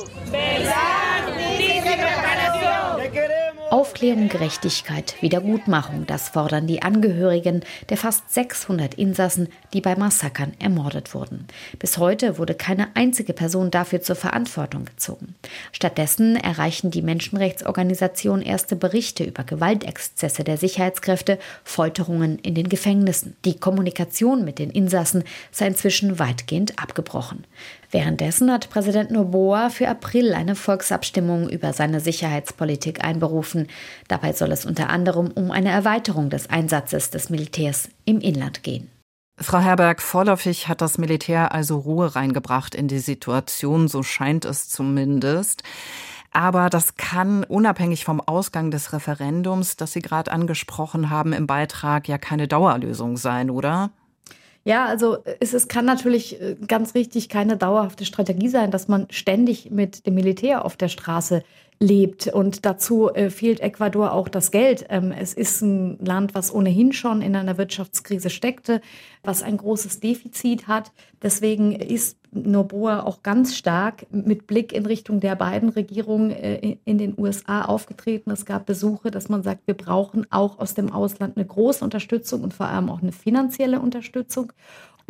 Aufklärung, 3.70 4.28
Gerechtigkeit, 4.28 5.14
Wiedergutmachung, 5.20 6.04
das 6.04 6.30
fordern 6.30 6.66
die 6.66 6.82
Angehörigen 6.82 7.62
der 7.88 7.96
fast 7.96 8.28
600 8.34 8.94
Insassen, 8.94 9.46
die 9.72 9.80
bei 9.80 9.94
Massakern 9.94 10.54
ermordet 10.58 11.14
wurden. 11.14 11.46
Bis 11.78 11.96
heute 11.96 12.36
wurde 12.36 12.54
keine 12.54 12.88
einzige 12.96 13.32
Person 13.32 13.70
dafür 13.70 14.02
zur 14.02 14.16
Verantwortung 14.16 14.86
gezogen. 14.86 15.36
Stattdessen 15.70 16.34
erreichen 16.34 16.90
die 16.90 17.00
Menschenrechtsorganisationen 17.00 18.44
erste 18.44 18.74
Berichte 18.74 19.22
über 19.22 19.44
Gewaltexzesse 19.44 20.42
der 20.42 20.56
Sicherheitskräfte, 20.56 21.38
Folterungen 21.62 22.40
in 22.40 22.56
den 22.56 22.68
Gefängnissen. 22.68 23.36
Die 23.44 23.60
Kommunikation 23.60 24.44
mit 24.44 24.58
den 24.58 24.70
Insassen 24.70 25.22
sei 25.52 25.68
inzwischen 25.68 26.18
weitgehend 26.18 26.76
abgebrochen. 26.82 27.44
Währenddessen 27.90 28.52
hat 28.52 28.70
Präsident 28.70 29.10
Noboa 29.10 29.68
für 29.68 29.88
April 29.88 30.32
eine 30.34 30.54
Volksabstimmung 30.54 31.48
über 31.48 31.72
seine 31.72 32.00
Sicherheitspolitik 32.00 33.04
einberufen. 33.04 33.66
Dabei 34.06 34.32
soll 34.32 34.52
es 34.52 34.64
unter 34.64 34.90
anderem 34.90 35.32
um 35.32 35.50
eine 35.50 35.70
Erweiterung 35.70 36.30
des 36.30 36.48
Einsatzes 36.48 37.10
des 37.10 37.30
Militärs 37.30 37.88
im 38.04 38.20
Inland 38.20 38.62
gehen. 38.62 38.88
Frau 39.42 39.58
Herberg, 39.58 40.02
vorläufig 40.02 40.68
hat 40.68 40.82
das 40.82 40.98
Militär 40.98 41.52
also 41.52 41.78
Ruhe 41.78 42.14
reingebracht 42.14 42.74
in 42.74 42.88
die 42.88 42.98
Situation, 42.98 43.88
so 43.88 44.02
scheint 44.02 44.44
es 44.44 44.68
zumindest. 44.68 45.62
Aber 46.30 46.70
das 46.70 46.94
kann 46.94 47.42
unabhängig 47.42 48.04
vom 48.04 48.20
Ausgang 48.20 48.70
des 48.70 48.92
Referendums, 48.92 49.76
das 49.76 49.92
Sie 49.92 50.02
gerade 50.02 50.30
angesprochen 50.30 51.10
haben 51.10 51.32
im 51.32 51.48
Beitrag, 51.48 52.06
ja 52.06 52.18
keine 52.18 52.46
Dauerlösung 52.46 53.16
sein, 53.16 53.50
oder? 53.50 53.90
Ja, 54.64 54.84
also 54.84 55.18
es, 55.40 55.54
es 55.54 55.68
kann 55.68 55.86
natürlich 55.86 56.40
äh, 56.40 56.56
ganz 56.66 56.94
richtig 56.94 57.28
keine 57.28 57.56
dauerhafte 57.56 58.04
Strategie 58.04 58.48
sein, 58.48 58.70
dass 58.70 58.88
man 58.88 59.06
ständig 59.10 59.70
mit 59.70 60.06
dem 60.06 60.14
Militär 60.14 60.64
auf 60.64 60.76
der 60.76 60.88
Straße 60.88 61.42
lebt. 61.82 62.26
Und 62.26 62.66
dazu 62.66 63.08
äh, 63.08 63.30
fehlt 63.30 63.60
Ecuador 63.60 64.12
auch 64.12 64.28
das 64.28 64.50
Geld. 64.50 64.84
Ähm, 64.90 65.12
es 65.12 65.32
ist 65.32 65.62
ein 65.62 65.98
Land, 66.04 66.34
was 66.34 66.52
ohnehin 66.54 66.92
schon 66.92 67.22
in 67.22 67.34
einer 67.34 67.56
Wirtschaftskrise 67.56 68.28
steckte, 68.28 68.82
was 69.22 69.42
ein 69.42 69.56
großes 69.56 70.00
Defizit 70.00 70.68
hat. 70.68 70.92
Deswegen 71.22 71.72
ist 71.72 72.18
Noboa 72.32 73.02
auch 73.02 73.22
ganz 73.22 73.56
stark 73.56 74.06
mit 74.10 74.46
Blick 74.46 74.72
in 74.72 74.86
Richtung 74.86 75.20
der 75.20 75.34
beiden 75.34 75.68
Regierungen 75.68 76.30
äh, 76.30 76.76
in 76.84 76.98
den 76.98 77.14
USA 77.18 77.62
aufgetreten. 77.62 78.30
Es 78.30 78.44
gab 78.44 78.66
Besuche, 78.66 79.10
dass 79.10 79.28
man 79.28 79.42
sagt, 79.42 79.66
wir 79.66 79.74
brauchen 79.74 80.26
auch 80.30 80.58
aus 80.58 80.74
dem 80.74 80.92
Ausland 80.92 81.36
eine 81.36 81.46
große 81.46 81.84
Unterstützung 81.84 82.42
und 82.42 82.54
vor 82.54 82.66
allem 82.66 82.88
auch 82.88 83.02
eine 83.02 83.12
finanzielle 83.12 83.80
Unterstützung 83.80 84.52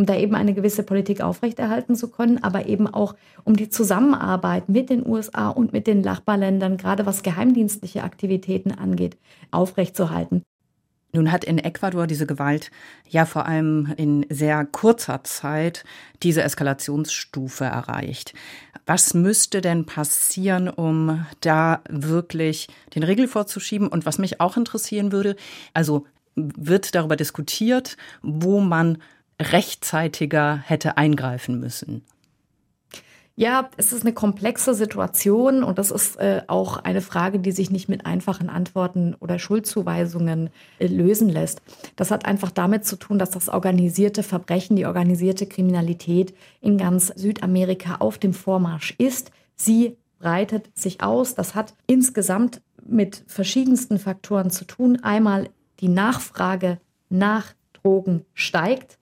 um 0.00 0.07
da 0.07 0.17
eben 0.17 0.35
eine 0.35 0.55
gewisse 0.55 0.83
Politik 0.83 1.21
aufrechterhalten 1.21 1.95
zu 1.95 2.11
können, 2.11 2.43
aber 2.43 2.65
eben 2.65 2.87
auch 2.87 3.15
um 3.45 3.55
die 3.55 3.69
Zusammenarbeit 3.69 4.71
mit 4.71 4.89
den 4.89 5.07
USA 5.07 5.50
und 5.50 5.75
mit 5.75 5.87
den 5.87 6.00
Nachbarländern, 6.00 6.79
gerade 6.79 7.05
was 7.05 7.23
geheimdienstliche 7.23 8.03
Aktivitäten 8.03 8.73
angeht, 8.73 9.19
aufrechtzuerhalten. 9.50 10.43
Nun 11.12 11.33
hat 11.33 11.45
in 11.45 11.59
Ecuador 11.59 12.07
diese 12.07 12.26
Gewalt 12.26 12.71
ja 13.09 13.26
vor 13.26 13.47
allem 13.47 13.93
in 13.97 14.25
sehr 14.29 14.64
kurzer 14.64 15.25
Zeit 15.25 15.85
diese 16.23 16.43
Eskalationsstufe 16.43 17.64
erreicht. 17.64 18.33
Was 18.87 19.14
müsste 19.14 19.61
denn 19.61 19.87
passieren, 19.87 20.69
um 20.69 21.26
da 21.40 21.83
wirklich 21.88 22.69
den 22.95 23.02
Riegel 23.02 23.29
vorzuschieben? 23.29 23.88
Und 23.88 24.07
was 24.07 24.19
mich 24.19 24.40
auch 24.40 24.57
interessieren 24.57 25.12
würde, 25.12 25.37
also 25.75 26.07
wird 26.37 26.95
darüber 26.95 27.17
diskutiert, 27.17 27.97
wo 28.23 28.61
man 28.61 28.99
rechtzeitiger 29.40 30.59
hätte 30.59 30.97
eingreifen 30.97 31.59
müssen? 31.59 32.05
Ja, 33.41 33.71
es 33.79 33.95
ist 33.95 34.03
eine 34.03 34.13
komplexe 34.13 34.75
Situation 34.75 35.65
und 35.65 35.79
das 35.79 35.91
ist 35.91 36.17
äh, 36.17 36.43
auch 36.47 36.77
eine 36.77 37.01
Frage, 37.01 37.39
die 37.39 37.53
sich 37.53 37.71
nicht 37.71 37.89
mit 37.89 38.05
einfachen 38.05 38.51
Antworten 38.51 39.17
oder 39.19 39.39
Schuldzuweisungen 39.39 40.51
äh, 40.79 40.87
lösen 40.89 41.31
lässt. 41.31 41.63
Das 41.97 42.11
hat 42.11 42.27
einfach 42.27 42.51
damit 42.51 42.85
zu 42.85 42.97
tun, 42.97 43.19
dass 43.19 43.31
das 43.31 43.49
organisierte 43.49 44.23
Verbrechen, 44.23 44.77
die 44.77 44.85
organisierte 44.85 45.47
Kriminalität 45.47 46.35
in 46.61 46.77
ganz 46.77 47.07
Südamerika 47.07 47.97
auf 48.01 48.19
dem 48.19 48.35
Vormarsch 48.35 48.95
ist. 48.99 49.31
Sie 49.57 49.97
breitet 50.19 50.69
sich 50.79 51.03
aus. 51.03 51.35
Das 51.35 51.55
hat 51.55 51.73
insgesamt 51.87 52.61
mit 52.87 53.25
verschiedensten 53.27 53.99
Faktoren 53.99 54.51
zu 54.51 54.67
tun. 54.67 54.99
Einmal 55.03 55.49
die 55.81 55.89
Nachfrage 55.89 56.79
nach 57.09 57.55
Drogen 57.73 58.27
steigt 58.35 58.99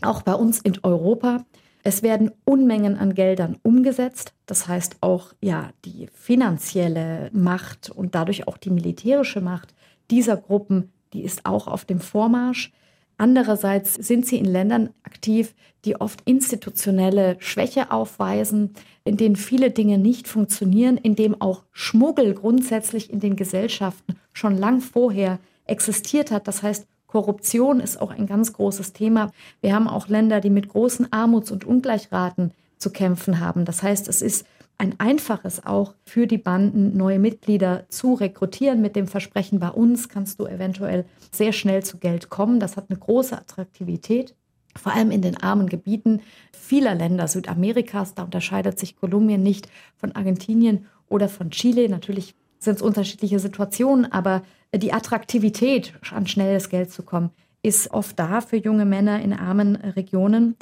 auch 0.00 0.22
bei 0.22 0.32
uns 0.32 0.60
in 0.60 0.78
Europa. 0.82 1.44
Es 1.88 2.02
werden 2.02 2.32
Unmengen 2.44 2.98
an 2.98 3.14
Geldern 3.14 3.56
umgesetzt. 3.62 4.34
Das 4.44 4.68
heißt 4.68 4.98
auch 5.00 5.32
ja 5.40 5.70
die 5.86 6.08
finanzielle 6.12 7.30
Macht 7.32 7.88
und 7.88 8.14
dadurch 8.14 8.46
auch 8.46 8.58
die 8.58 8.68
militärische 8.68 9.40
Macht 9.40 9.74
dieser 10.10 10.36
Gruppen, 10.36 10.92
die 11.14 11.22
ist 11.22 11.46
auch 11.46 11.66
auf 11.66 11.86
dem 11.86 12.00
Vormarsch. 12.00 12.74
Andererseits 13.16 13.94
sind 13.94 14.26
sie 14.26 14.36
in 14.36 14.44
Ländern 14.44 14.90
aktiv, 15.02 15.54
die 15.86 15.98
oft 15.98 16.20
institutionelle 16.26 17.36
Schwäche 17.38 17.90
aufweisen, 17.90 18.74
in 19.04 19.16
denen 19.16 19.36
viele 19.36 19.70
Dinge 19.70 19.96
nicht 19.96 20.28
funktionieren, 20.28 20.98
in 20.98 21.16
dem 21.16 21.40
auch 21.40 21.64
Schmuggel 21.72 22.34
grundsätzlich 22.34 23.10
in 23.10 23.20
den 23.20 23.34
Gesellschaften 23.34 24.16
schon 24.34 24.58
lang 24.58 24.82
vorher 24.82 25.38
existiert 25.64 26.32
hat. 26.32 26.48
Das 26.48 26.62
heißt, 26.62 26.86
Korruption 27.08 27.80
ist 27.80 28.00
auch 28.00 28.10
ein 28.10 28.26
ganz 28.26 28.52
großes 28.52 28.92
Thema. 28.92 29.32
Wir 29.60 29.74
haben 29.74 29.88
auch 29.88 30.08
Länder, 30.08 30.40
die 30.40 30.50
mit 30.50 30.68
großen 30.68 31.12
Armuts- 31.12 31.50
und 31.50 31.64
Ungleichraten 31.64 32.52
zu 32.76 32.90
kämpfen 32.90 33.40
haben. 33.40 33.64
Das 33.64 33.82
heißt, 33.82 34.06
es 34.08 34.22
ist 34.22 34.46
ein 34.76 34.94
einfaches 34.98 35.66
auch 35.66 35.94
für 36.04 36.26
die 36.26 36.38
Banden, 36.38 36.96
neue 36.96 37.18
Mitglieder 37.18 37.86
zu 37.88 38.14
rekrutieren 38.14 38.80
mit 38.80 38.94
dem 38.94 39.08
Versprechen, 39.08 39.58
bei 39.58 39.70
uns 39.70 40.08
kannst 40.08 40.38
du 40.38 40.46
eventuell 40.46 41.04
sehr 41.32 41.52
schnell 41.52 41.82
zu 41.82 41.98
Geld 41.98 42.30
kommen. 42.30 42.60
Das 42.60 42.76
hat 42.76 42.86
eine 42.88 42.98
große 42.98 43.36
Attraktivität, 43.36 44.36
vor 44.76 44.92
allem 44.92 45.10
in 45.10 45.22
den 45.22 45.36
armen 45.36 45.68
Gebieten 45.68 46.20
vieler 46.52 46.94
Länder 46.94 47.26
Südamerikas. 47.26 48.14
Da 48.14 48.22
unterscheidet 48.22 48.78
sich 48.78 48.96
Kolumbien 48.96 49.42
nicht 49.42 49.68
von 49.96 50.12
Argentinien 50.12 50.86
oder 51.08 51.28
von 51.28 51.50
Chile. 51.50 51.88
Natürlich 51.88 52.36
sind 52.58 52.76
es 52.76 52.82
unterschiedliche 52.82 53.38
Situationen, 53.38 54.10
aber 54.10 54.42
die 54.74 54.92
Attraktivität, 54.92 55.94
an 56.10 56.26
schnelles 56.26 56.68
Geld 56.68 56.92
zu 56.92 57.02
kommen, 57.02 57.30
ist 57.62 57.92
oft 57.92 58.18
da 58.18 58.40
für 58.40 58.56
junge 58.56 58.84
Männer 58.84 59.20
in 59.20 59.32
armen 59.32 59.76
Regionen. 59.76 60.56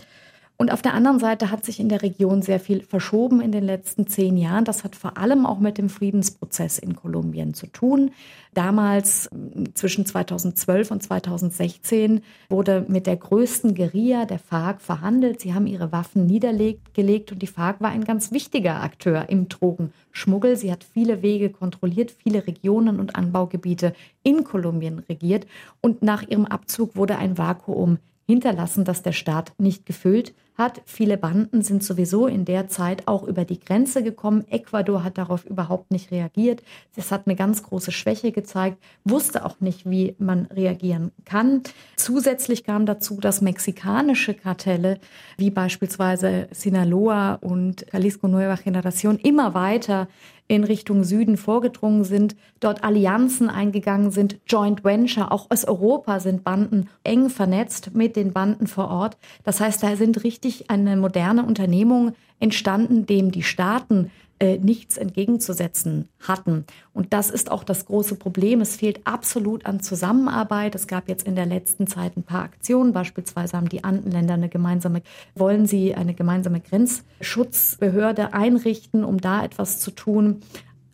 Und 0.58 0.72
auf 0.72 0.80
der 0.80 0.94
anderen 0.94 1.18
Seite 1.18 1.50
hat 1.50 1.66
sich 1.66 1.80
in 1.80 1.90
der 1.90 2.00
Region 2.00 2.40
sehr 2.40 2.58
viel 2.58 2.82
verschoben 2.82 3.42
in 3.42 3.52
den 3.52 3.64
letzten 3.64 4.06
zehn 4.06 4.38
Jahren. 4.38 4.64
Das 4.64 4.84
hat 4.84 4.96
vor 4.96 5.18
allem 5.18 5.44
auch 5.44 5.58
mit 5.58 5.76
dem 5.76 5.90
Friedensprozess 5.90 6.78
in 6.78 6.96
Kolumbien 6.96 7.52
zu 7.52 7.66
tun. 7.66 8.12
Damals, 8.54 9.28
zwischen 9.74 10.06
2012 10.06 10.90
und 10.90 11.02
2016, 11.02 12.22
wurde 12.48 12.86
mit 12.88 13.06
der 13.06 13.16
größten 13.16 13.74
Guerilla 13.74 14.24
der 14.24 14.38
FARC 14.38 14.80
verhandelt. 14.80 15.42
Sie 15.42 15.52
haben 15.52 15.66
ihre 15.66 15.92
Waffen 15.92 16.24
niedergelegt 16.24 17.32
und 17.32 17.42
die 17.42 17.46
FARC 17.46 17.82
war 17.82 17.90
ein 17.90 18.04
ganz 18.04 18.32
wichtiger 18.32 18.82
Akteur 18.82 19.28
im 19.28 19.50
Drogenschmuggel. 19.50 20.56
Sie 20.56 20.72
hat 20.72 20.84
viele 20.84 21.20
Wege 21.20 21.50
kontrolliert, 21.50 22.10
viele 22.10 22.46
Regionen 22.46 22.98
und 22.98 23.14
Anbaugebiete 23.14 23.92
in 24.22 24.42
Kolumbien 24.42 25.00
regiert. 25.00 25.46
Und 25.82 26.00
nach 26.00 26.22
ihrem 26.26 26.46
Abzug 26.46 26.96
wurde 26.96 27.18
ein 27.18 27.36
Vakuum 27.36 27.98
hinterlassen, 28.26 28.86
das 28.86 29.02
der 29.02 29.12
Staat 29.12 29.52
nicht 29.58 29.84
gefüllt 29.84 30.32
hat. 30.58 30.82
Viele 30.86 31.16
Banden 31.16 31.62
sind 31.62 31.82
sowieso 31.82 32.26
in 32.26 32.44
der 32.44 32.68
Zeit 32.68 33.06
auch 33.06 33.22
über 33.22 33.44
die 33.44 33.60
Grenze 33.60 34.02
gekommen. 34.02 34.44
Ecuador 34.50 35.04
hat 35.04 35.18
darauf 35.18 35.44
überhaupt 35.44 35.90
nicht 35.90 36.10
reagiert. 36.10 36.62
Es 36.96 37.12
hat 37.12 37.26
eine 37.26 37.36
ganz 37.36 37.62
große 37.62 37.92
Schwäche 37.92 38.32
gezeigt, 38.32 38.78
wusste 39.04 39.44
auch 39.44 39.60
nicht, 39.60 39.88
wie 39.88 40.14
man 40.18 40.46
reagieren 40.46 41.12
kann. 41.24 41.62
Zusätzlich 41.96 42.64
kam 42.64 42.86
dazu, 42.86 43.20
dass 43.20 43.40
mexikanische 43.40 44.34
Kartelle 44.34 44.98
wie 45.36 45.50
beispielsweise 45.50 46.48
Sinaloa 46.50 47.34
und 47.34 47.86
Jalisco 47.92 48.28
Nueva 48.28 48.54
Generación 48.54 49.18
immer 49.18 49.54
weiter 49.54 50.08
in 50.48 50.64
Richtung 50.64 51.04
Süden 51.04 51.36
vorgedrungen 51.36 52.04
sind, 52.04 52.36
dort 52.60 52.84
Allianzen 52.84 53.48
eingegangen 53.48 54.10
sind, 54.10 54.38
Joint 54.46 54.84
Venture, 54.84 55.32
auch 55.32 55.50
aus 55.50 55.64
Europa 55.64 56.20
sind 56.20 56.44
Banden 56.44 56.88
eng 57.04 57.30
vernetzt 57.30 57.94
mit 57.94 58.16
den 58.16 58.32
Banden 58.32 58.66
vor 58.66 58.88
Ort. 58.88 59.16
Das 59.44 59.60
heißt, 59.60 59.82
da 59.82 59.96
sind 59.96 60.24
richtig 60.24 60.70
eine 60.70 60.96
moderne 60.96 61.44
Unternehmung 61.44 62.12
entstanden, 62.38 63.06
dem 63.06 63.30
die 63.30 63.42
Staaten 63.42 64.10
äh, 64.38 64.58
nichts 64.58 64.98
entgegenzusetzen 64.98 66.08
hatten. 66.20 66.66
Und 66.92 67.14
das 67.14 67.30
ist 67.30 67.50
auch 67.50 67.64
das 67.64 67.86
große 67.86 68.16
Problem. 68.16 68.60
Es 68.60 68.76
fehlt 68.76 69.00
absolut 69.06 69.64
an 69.64 69.80
Zusammenarbeit. 69.80 70.74
Es 70.74 70.86
gab 70.86 71.08
jetzt 71.08 71.26
in 71.26 71.36
der 71.36 71.46
letzten 71.46 71.86
Zeit 71.86 72.16
ein 72.16 72.22
paar 72.22 72.42
Aktionen. 72.42 72.92
Beispielsweise 72.92 73.56
haben 73.56 73.70
die 73.70 73.82
Andenländer 73.82 74.34
eine 74.34 74.50
gemeinsame, 74.50 75.00
wollen 75.34 75.66
sie 75.66 75.94
eine 75.94 76.12
gemeinsame 76.12 76.60
Grenzschutzbehörde 76.60 78.34
einrichten, 78.34 79.04
um 79.04 79.22
da 79.22 79.42
etwas 79.42 79.80
zu 79.80 79.90
tun. 79.90 80.42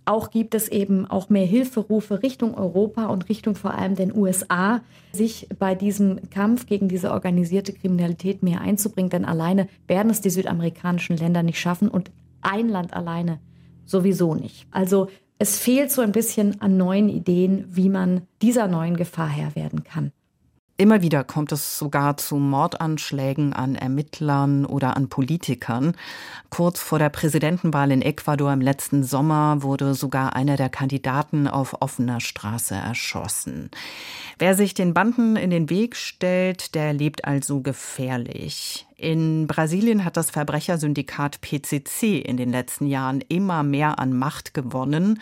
Auch 0.04 0.30
gibt 0.30 0.54
es 0.54 0.68
eben 0.68 1.06
auch 1.06 1.28
mehr 1.28 1.46
Hilferufe 1.46 2.22
Richtung 2.22 2.54
Europa 2.54 3.06
und 3.06 3.28
Richtung 3.28 3.54
vor 3.54 3.74
allem 3.74 3.94
den 3.94 4.16
USA, 4.16 4.80
sich 5.12 5.48
bei 5.58 5.74
diesem 5.74 6.30
Kampf 6.30 6.66
gegen 6.66 6.88
diese 6.88 7.12
organisierte 7.12 7.72
Kriminalität 7.72 8.42
mehr 8.42 8.60
einzubringen. 8.60 9.10
Denn 9.10 9.24
alleine 9.24 9.68
werden 9.86 10.10
es 10.10 10.20
die 10.20 10.30
südamerikanischen 10.30 11.16
Länder 11.16 11.42
nicht 11.42 11.60
schaffen. 11.60 11.88
Und 11.88 12.10
ein 12.42 12.68
Land 12.68 12.92
alleine 12.94 13.40
sowieso 13.84 14.34
nicht. 14.34 14.66
Also 14.70 15.08
es 15.38 15.58
fehlt 15.58 15.90
so 15.90 16.02
ein 16.02 16.12
bisschen 16.12 16.60
an 16.60 16.76
neuen 16.76 17.08
Ideen, 17.08 17.64
wie 17.68 17.88
man 17.88 18.28
dieser 18.42 18.68
neuen 18.68 18.96
Gefahr 18.96 19.28
Herr 19.28 19.56
werden 19.56 19.82
kann. 19.82 20.12
Immer 20.78 21.02
wieder 21.02 21.22
kommt 21.22 21.52
es 21.52 21.78
sogar 21.78 22.16
zu 22.16 22.36
Mordanschlägen 22.36 23.52
an 23.52 23.76
Ermittlern 23.76 24.64
oder 24.64 24.96
an 24.96 25.08
Politikern. 25.08 25.94
Kurz 26.50 26.80
vor 26.80 26.98
der 26.98 27.10
Präsidentenwahl 27.10 27.92
in 27.92 28.02
Ecuador 28.02 28.52
im 28.52 28.60
letzten 28.60 29.04
Sommer 29.04 29.62
wurde 29.62 29.94
sogar 29.94 30.34
einer 30.34 30.56
der 30.56 30.70
Kandidaten 30.70 31.46
auf 31.46 31.80
offener 31.80 32.20
Straße 32.20 32.74
erschossen. 32.74 33.70
Wer 34.38 34.56
sich 34.56 34.74
den 34.74 34.94
Banden 34.94 35.36
in 35.36 35.50
den 35.50 35.70
Weg 35.70 35.94
stellt, 35.94 36.74
der 36.74 36.92
lebt 36.94 37.26
also 37.26 37.60
gefährlich. 37.60 38.86
In 39.02 39.48
Brasilien 39.48 40.04
hat 40.04 40.16
das 40.16 40.30
Verbrechersyndikat 40.30 41.40
PCC 41.40 42.20
in 42.20 42.36
den 42.36 42.52
letzten 42.52 42.86
Jahren 42.86 43.20
immer 43.28 43.64
mehr 43.64 43.98
an 43.98 44.16
Macht 44.16 44.54
gewonnen. 44.54 45.20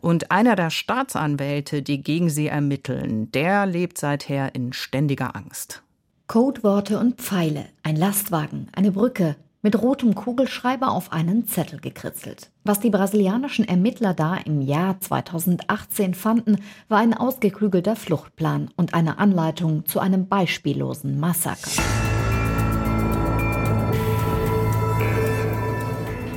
Und 0.00 0.30
einer 0.30 0.54
der 0.54 0.70
Staatsanwälte, 0.70 1.82
die 1.82 2.00
gegen 2.00 2.30
sie 2.30 2.46
ermitteln, 2.46 3.32
der 3.32 3.66
lebt 3.66 3.98
seither 3.98 4.54
in 4.54 4.72
ständiger 4.72 5.34
Angst. 5.34 5.82
Codeworte 6.28 7.00
und 7.00 7.20
Pfeile, 7.20 7.64
ein 7.82 7.96
Lastwagen, 7.96 8.68
eine 8.72 8.92
Brücke, 8.92 9.34
mit 9.62 9.82
rotem 9.82 10.14
Kugelschreiber 10.14 10.92
auf 10.92 11.10
einen 11.10 11.48
Zettel 11.48 11.80
gekritzelt. 11.80 12.52
Was 12.62 12.78
die 12.78 12.90
brasilianischen 12.90 13.66
Ermittler 13.66 14.14
da 14.14 14.36
im 14.36 14.60
Jahr 14.60 15.00
2018 15.00 16.14
fanden, 16.14 16.58
war 16.88 17.00
ein 17.00 17.14
ausgeklügelter 17.14 17.96
Fluchtplan 17.96 18.70
und 18.76 18.94
eine 18.94 19.18
Anleitung 19.18 19.86
zu 19.86 19.98
einem 19.98 20.28
beispiellosen 20.28 21.18
Massaker. 21.18 21.82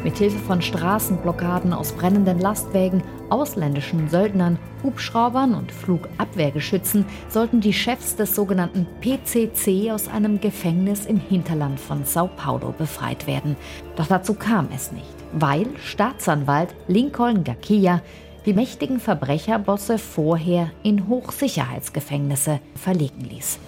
Mithilfe 0.04 0.40
von 0.40 0.62
Straßenblockaden 0.62 1.74
aus 1.74 1.92
brennenden 1.92 2.40
Lastwägen, 2.40 3.04
ausländischen 3.30 4.10
Söldnern, 4.10 4.58
Hubschraubern 4.84 5.54
und 5.54 5.72
Flugabwehrgeschützen 5.72 7.06
sollten 7.30 7.62
die 7.62 7.74
Chefs 7.74 8.16
des 8.16 8.36
sogenannten 8.36 8.88
PCC 9.00 9.92
aus 9.92 10.08
einem 10.08 10.42
Gefängnis 10.42 11.06
im 11.06 11.18
Hinterland 11.18 11.80
von 11.80 12.04
Sao 12.04 12.30
Paulo 12.36 12.74
befreit 12.76 13.28
werden. 13.28 13.56
Doch 13.96 14.08
dazu 14.08 14.34
kam 14.34 14.70
es 14.76 14.92
nicht, 14.92 15.06
weil 15.34 15.68
Staatsanwalt 15.84 16.74
Lincoln 16.88 17.44
Gakia 17.44 18.02
die 18.48 18.54
mächtigen 18.54 19.00
Verbrecherbosse 19.00 20.00
vorher 20.00 20.72
in 20.82 21.08
Hochsicherheitsgefängnisse 21.08 22.60
verlegen 22.74 23.22
ließ. 23.22 23.60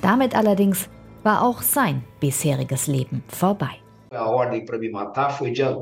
Damit 0.00 0.34
allerdings 0.34 0.88
war 1.22 1.42
auch 1.42 1.60
sein 1.60 2.02
bisheriges 2.18 2.86
Leben 2.86 3.22
vorbei. 3.28 3.81
A 4.12 4.28
ordem 4.28 4.64
para 4.64 4.78
me 4.78 4.90
matar 4.90 5.30
foi 5.30 5.52
dia 5.52 5.76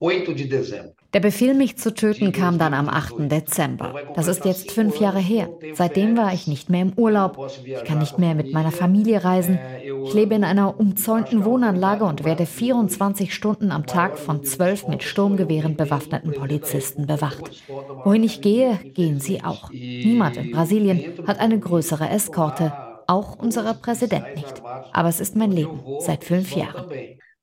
8 0.00 0.34
de 0.34 0.44
dezembro. 0.46 0.94
Der 1.14 1.20
Befehl, 1.20 1.54
mich 1.54 1.78
zu 1.78 1.94
töten, 1.94 2.32
kam 2.32 2.58
dann 2.58 2.74
am 2.74 2.90
8. 2.90 3.30
Dezember. 3.30 3.94
Das 4.14 4.26
ist 4.26 4.44
jetzt 4.44 4.70
fünf 4.72 5.00
Jahre 5.00 5.20
her. 5.20 5.48
Seitdem 5.72 6.14
war 6.18 6.34
ich 6.34 6.46
nicht 6.46 6.68
mehr 6.68 6.82
im 6.82 6.92
Urlaub. 6.96 7.50
Ich 7.64 7.82
kann 7.84 8.00
nicht 8.00 8.18
mehr 8.18 8.34
mit 8.34 8.52
meiner 8.52 8.72
Familie 8.72 9.24
reisen. 9.24 9.58
Ich 10.04 10.12
lebe 10.12 10.34
in 10.34 10.44
einer 10.44 10.78
umzäunten 10.78 11.46
Wohnanlage 11.46 12.04
und 12.04 12.24
werde 12.24 12.44
24 12.44 13.32
Stunden 13.32 13.72
am 13.72 13.86
Tag 13.86 14.18
von 14.18 14.44
zwölf 14.44 14.88
mit 14.88 15.02
Sturmgewehren 15.02 15.76
bewaffneten 15.76 16.34
Polizisten 16.34 17.06
bewacht. 17.06 17.62
Wohin 18.04 18.24
ich 18.24 18.42
gehe, 18.42 18.76
gehen 18.92 19.18
sie 19.18 19.42
auch. 19.42 19.70
Niemand 19.70 20.36
in 20.36 20.50
Brasilien 20.50 21.14
hat 21.26 21.38
eine 21.38 21.58
größere 21.58 22.10
Eskorte. 22.10 22.74
Auch 23.06 23.38
unser 23.38 23.72
Präsident 23.72 24.34
nicht. 24.34 24.62
Aber 24.92 25.08
es 25.08 25.20
ist 25.20 25.36
mein 25.36 25.52
Leben 25.52 25.80
seit 26.00 26.24
fünf 26.24 26.54
Jahren. 26.54 26.84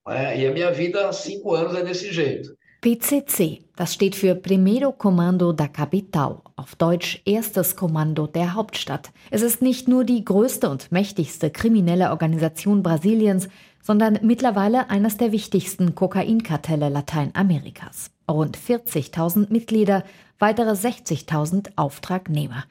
E 0.05 0.45
a 0.45 0.51
minha 0.51 0.71
vida 0.71 1.07
há 1.07 1.13
cinco 1.13 1.55
anos 1.55 1.75
é 1.75 1.83
desse 1.83 2.11
jeito. 2.11 2.57
PCC, 2.81 3.61
das 3.77 3.93
steht 3.93 4.13
für 4.13 4.35
Primeiro 4.35 4.91
Comando 4.91 5.53
da 5.53 5.69
Capital, 5.69 6.41
auf 6.57 6.75
Deutsch 6.75 7.21
erstes 7.23 7.77
Kommando 7.77 8.27
der 8.27 8.55
Hauptstadt. 8.55 9.11
Es 9.31 9.41
ist 9.41 9.61
nicht 9.61 9.87
nur 9.87 10.03
die 10.03 10.25
größte 10.25 10.69
und 10.69 10.91
mächtigste 10.91 11.49
kriminelle 11.49 12.09
Organisation 12.09 12.83
Brasiliens, 12.83 13.47
sondern 13.81 14.19
mittlerweile 14.21 14.89
eines 14.89 15.15
der 15.15 15.31
wichtigsten 15.31 15.95
Kokainkartelle 15.95 16.89
Lateinamerikas. 16.89 18.11
Rund 18.29 18.57
40.000 18.57 19.49
Mitglieder, 19.49 20.03
weitere 20.43 20.71
60.000 20.71 21.69
Auftragnehmer. 21.77 22.65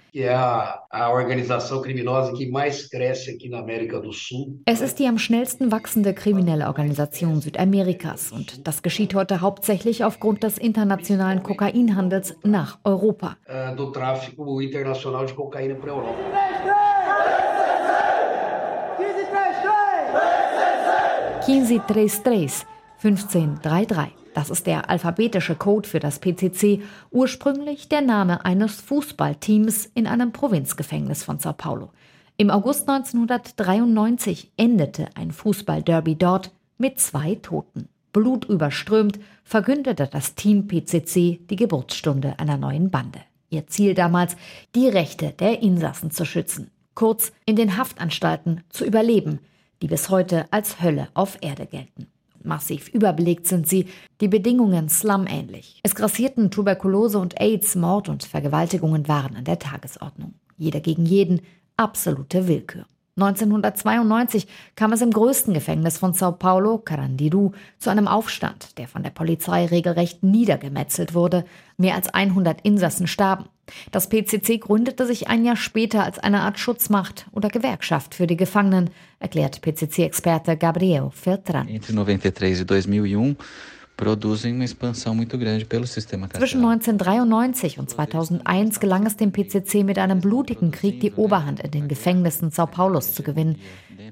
Es 4.67 4.83
ist 4.83 4.99
die 4.99 5.07
am 5.07 5.17
schnellsten 5.17 5.73
wachsende 5.73 6.13
kriminelle 6.13 6.67
Organisation 6.67 7.41
Südamerikas 7.41 8.31
und 8.31 8.69
das 8.69 8.83
geschieht 8.83 9.15
heute 9.15 9.41
hauptsächlich 9.41 10.05
aufgrund 10.05 10.43
des 10.43 10.59
internationalen 10.59 11.43
Kokainhandels 11.43 12.37
nach 12.43 12.79
Europa. 12.85 13.39
1533, 21.47 22.72
1533. 23.05 24.15
Das 24.33 24.49
ist 24.49 24.67
der 24.67 24.89
alphabetische 24.89 25.57
Code 25.57 25.89
für 25.89 25.99
das 25.99 26.21
PCC, 26.21 26.83
ursprünglich 27.11 27.89
der 27.89 28.01
Name 28.01 28.45
eines 28.45 28.81
Fußballteams 28.81 29.87
in 29.95 30.07
einem 30.07 30.33
Provinzgefängnis 30.33 31.25
von 31.25 31.41
Sao 31.41 31.53
Paulo. 31.53 31.91
Im 32.37 32.51
August 32.51 32.89
1993 32.89 34.53
endete 34.57 35.09
ein 35.17 35.33
Fußballderby 35.33 36.17
dort 36.17 36.53
mit 36.79 37.01
zwei 37.01 37.35
Toten. 37.35 37.89
Blutüberströmt 38.13 39.19
verkündete 39.43 40.07
das 40.07 40.35
Team 40.35 40.69
PCC 40.69 41.41
die 41.51 41.57
Geburtsstunde 41.57 42.39
einer 42.39 42.57
neuen 42.57 42.91
Bande. 42.91 43.21
Ihr 43.51 43.67
Ziel 43.67 43.95
damals, 43.95 44.37
die 44.75 44.89
Rechte 44.89 45.31
der 45.31 45.61
Insassen 45.61 46.11
zu 46.11 46.25
schützen, 46.25 46.71
kurz 46.95 47.33
in 47.47 47.57
den 47.57 47.77
Haftanstalten 47.77 48.63
zu 48.71 48.85
überleben, 48.85 49.41
die 49.83 49.89
bis 49.89 50.09
heute 50.09 50.47
als 50.53 50.81
Hölle 50.81 51.09
auf 51.15 51.39
Erde 51.43 51.67
gelten. 51.67 52.12
Massiv 52.45 52.89
überbelegt 52.89 53.47
sind 53.47 53.69
sie, 53.69 53.87
die 54.21 54.29
Bedingungen 54.29 54.89
slumähnlich. 54.89 55.81
Es 55.83 55.95
grassierten 55.95 56.51
Tuberkulose 56.51 57.19
und 57.19 57.41
AIDS, 57.41 57.75
Mord 57.75 58.09
und 58.09 58.25
Vergewaltigungen 58.25 59.09
waren 59.09 59.37
an 59.37 59.45
der 59.45 59.59
Tagesordnung. 59.59 60.35
Jeder 60.57 60.81
gegen 60.81 61.05
jeden, 61.05 61.41
absolute 61.77 62.49
Willkür. 62.49 62.87
1992 63.17 64.47
kam 64.75 64.93
es 64.93 65.03
im 65.03 65.11
größten 65.11 65.53
Gefängnis 65.53 65.99
von 65.99 66.15
Sao 66.15 66.33
Paulo, 66.33 66.79
Carandiru, 66.79 67.53
zu 67.79 67.91
einem 67.91 68.09
Aufstand, 68.09 68.79
der 68.79 68.89
von 68.89 69.03
der 69.03 69.11
Polizei 69.11 69.67
regelrecht 69.67 70.23
niedergemetzelt 70.23 71.13
wurde. 71.13 71.45
Mehr 71.77 71.95
als 71.95 72.09
100 72.09 72.63
Insassen 72.63 73.07
starben. 73.07 73.45
Das 73.91 74.09
PCC 74.09 74.59
gründete 74.59 75.07
sich 75.07 75.29
ein 75.29 75.45
Jahr 75.45 75.57
später 75.57 76.05
als 76.05 76.19
eine 76.19 76.41
Art 76.41 76.59
Schutzmacht 76.59 77.27
oder 77.33 77.49
Gewerkschaft 77.49 78.15
für 78.15 78.27
die 78.27 78.37
Gefangenen, 78.37 78.91
erklärt 79.19 79.61
PCC-Experte 79.61 80.57
Gabriel. 80.57 81.11
Entre 81.25 81.93
93 81.93 82.61
e 82.61 82.67
2001 82.67 83.37
produzem 83.97 84.55
uma 84.55 84.65
expansão 84.65 85.15
muito 85.15 85.39
grande 85.39 85.65
pelo 85.65 85.87
sistema 85.87 86.29
Zwischen 86.29 86.65
1993 86.65 87.79
und 87.79 87.91
2001 87.91 88.81
gelang 88.81 89.07
es 89.07 89.17
dem 89.17 89.33
PCC 89.33 89.85
mit 89.85 89.99
einem 89.99 90.21
blutigen 90.21 90.71
Krieg 90.71 91.01
die 91.01 91.13
Oberhand 91.13 91.61
in 91.61 91.71
den 91.71 91.89
Gefängnissen 91.89 92.51
Sao 92.51 92.67
Paulos 92.67 93.15
zu 93.15 93.23
gewinnen. 93.23 93.59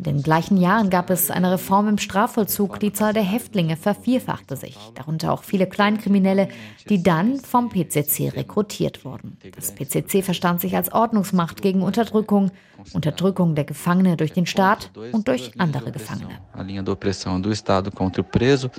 In 0.01 0.05
den 0.05 0.23
gleichen 0.23 0.57
Jahren 0.57 0.89
gab 0.89 1.11
es 1.11 1.31
eine 1.31 1.53
Reform 1.53 1.87
im 1.87 1.99
Strafvollzug. 1.99 2.81
Die 2.81 2.91
Zahl 2.91 3.13
der 3.13 3.23
Häftlinge 3.23 3.77
vervierfachte 3.77 4.57
sich, 4.57 4.79
darunter 4.95 5.31
auch 5.31 5.43
viele 5.43 5.67
Kleinkriminelle, 5.67 6.49
die 6.89 7.03
dann 7.03 7.39
vom 7.39 7.69
PCC 7.69 8.31
rekrutiert 8.35 9.05
wurden. 9.05 9.37
Das 9.55 9.75
PCC 9.75 10.23
verstand 10.23 10.63
sich 10.63 10.75
als 10.75 10.91
Ordnungsmacht 10.91 11.61
gegen 11.61 11.83
Unterdrückung, 11.83 12.51
Unterdrückung 12.95 13.55
der 13.55 13.65
Gefangene 13.65 14.17
durch 14.17 14.33
den 14.33 14.47
Staat 14.47 14.91
und 15.13 15.29
durch 15.29 15.53
andere 15.61 15.93
Gefangene. 15.93 16.39
A 16.55 16.63
linha 16.63 16.83
da 16.83 16.93
opressão 16.93 17.39
do 17.39 17.51
Estado 17.51 17.91
contra 17.91 18.23
o 18.23 18.25
preso 18.25 18.71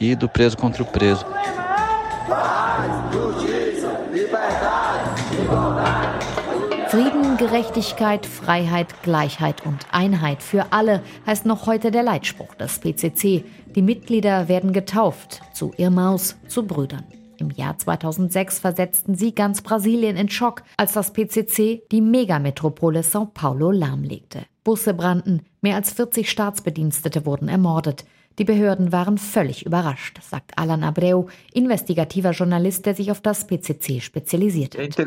e 0.00 0.16
do 0.16 0.28
preso 0.28 0.56
contra 0.56 0.82
o 0.82 0.86
preso. 0.86 1.24
Frieden, 6.90 7.36
Gerechtigkeit, 7.36 8.24
Freiheit, 8.24 9.02
Gleichheit 9.02 9.66
und 9.66 9.86
Einheit 9.92 10.42
für 10.42 10.72
alle 10.72 11.02
heißt 11.26 11.44
noch 11.44 11.66
heute 11.66 11.90
der 11.90 12.02
Leitspruch 12.02 12.54
des 12.54 12.78
PCC. 12.78 13.44
Die 13.74 13.82
Mitglieder 13.82 14.48
werden 14.48 14.72
getauft 14.72 15.42
zu 15.52 15.74
Irmaus, 15.76 16.36
zu 16.48 16.66
Brüdern. 16.66 17.04
Im 17.36 17.50
Jahr 17.50 17.76
2006 17.76 18.60
versetzten 18.60 19.16
sie 19.16 19.34
ganz 19.34 19.60
Brasilien 19.60 20.16
in 20.16 20.30
Schock, 20.30 20.62
als 20.78 20.94
das 20.94 21.12
PCC 21.12 21.82
die 21.92 22.00
Megametropole 22.00 23.00
São 23.00 23.26
Paulo 23.26 23.70
lahmlegte. 23.70 24.46
Busse 24.64 24.94
brannten, 24.94 25.42
mehr 25.60 25.76
als 25.76 25.92
40 25.92 26.30
Staatsbedienstete 26.30 27.26
wurden 27.26 27.48
ermordet. 27.48 28.06
Die 28.38 28.44
Behörden 28.44 28.92
waren 28.92 29.18
völlig 29.18 29.66
überrascht, 29.66 30.20
sagt 30.22 30.56
Alan 30.56 30.84
Abreu, 30.84 31.24
investigativer 31.52 32.30
Journalist, 32.30 32.86
der 32.86 32.94
sich 32.94 33.10
auf 33.10 33.20
das 33.20 33.46
PCC 33.46 34.00
spezialisiert 34.00 34.78
hat. 34.78 34.98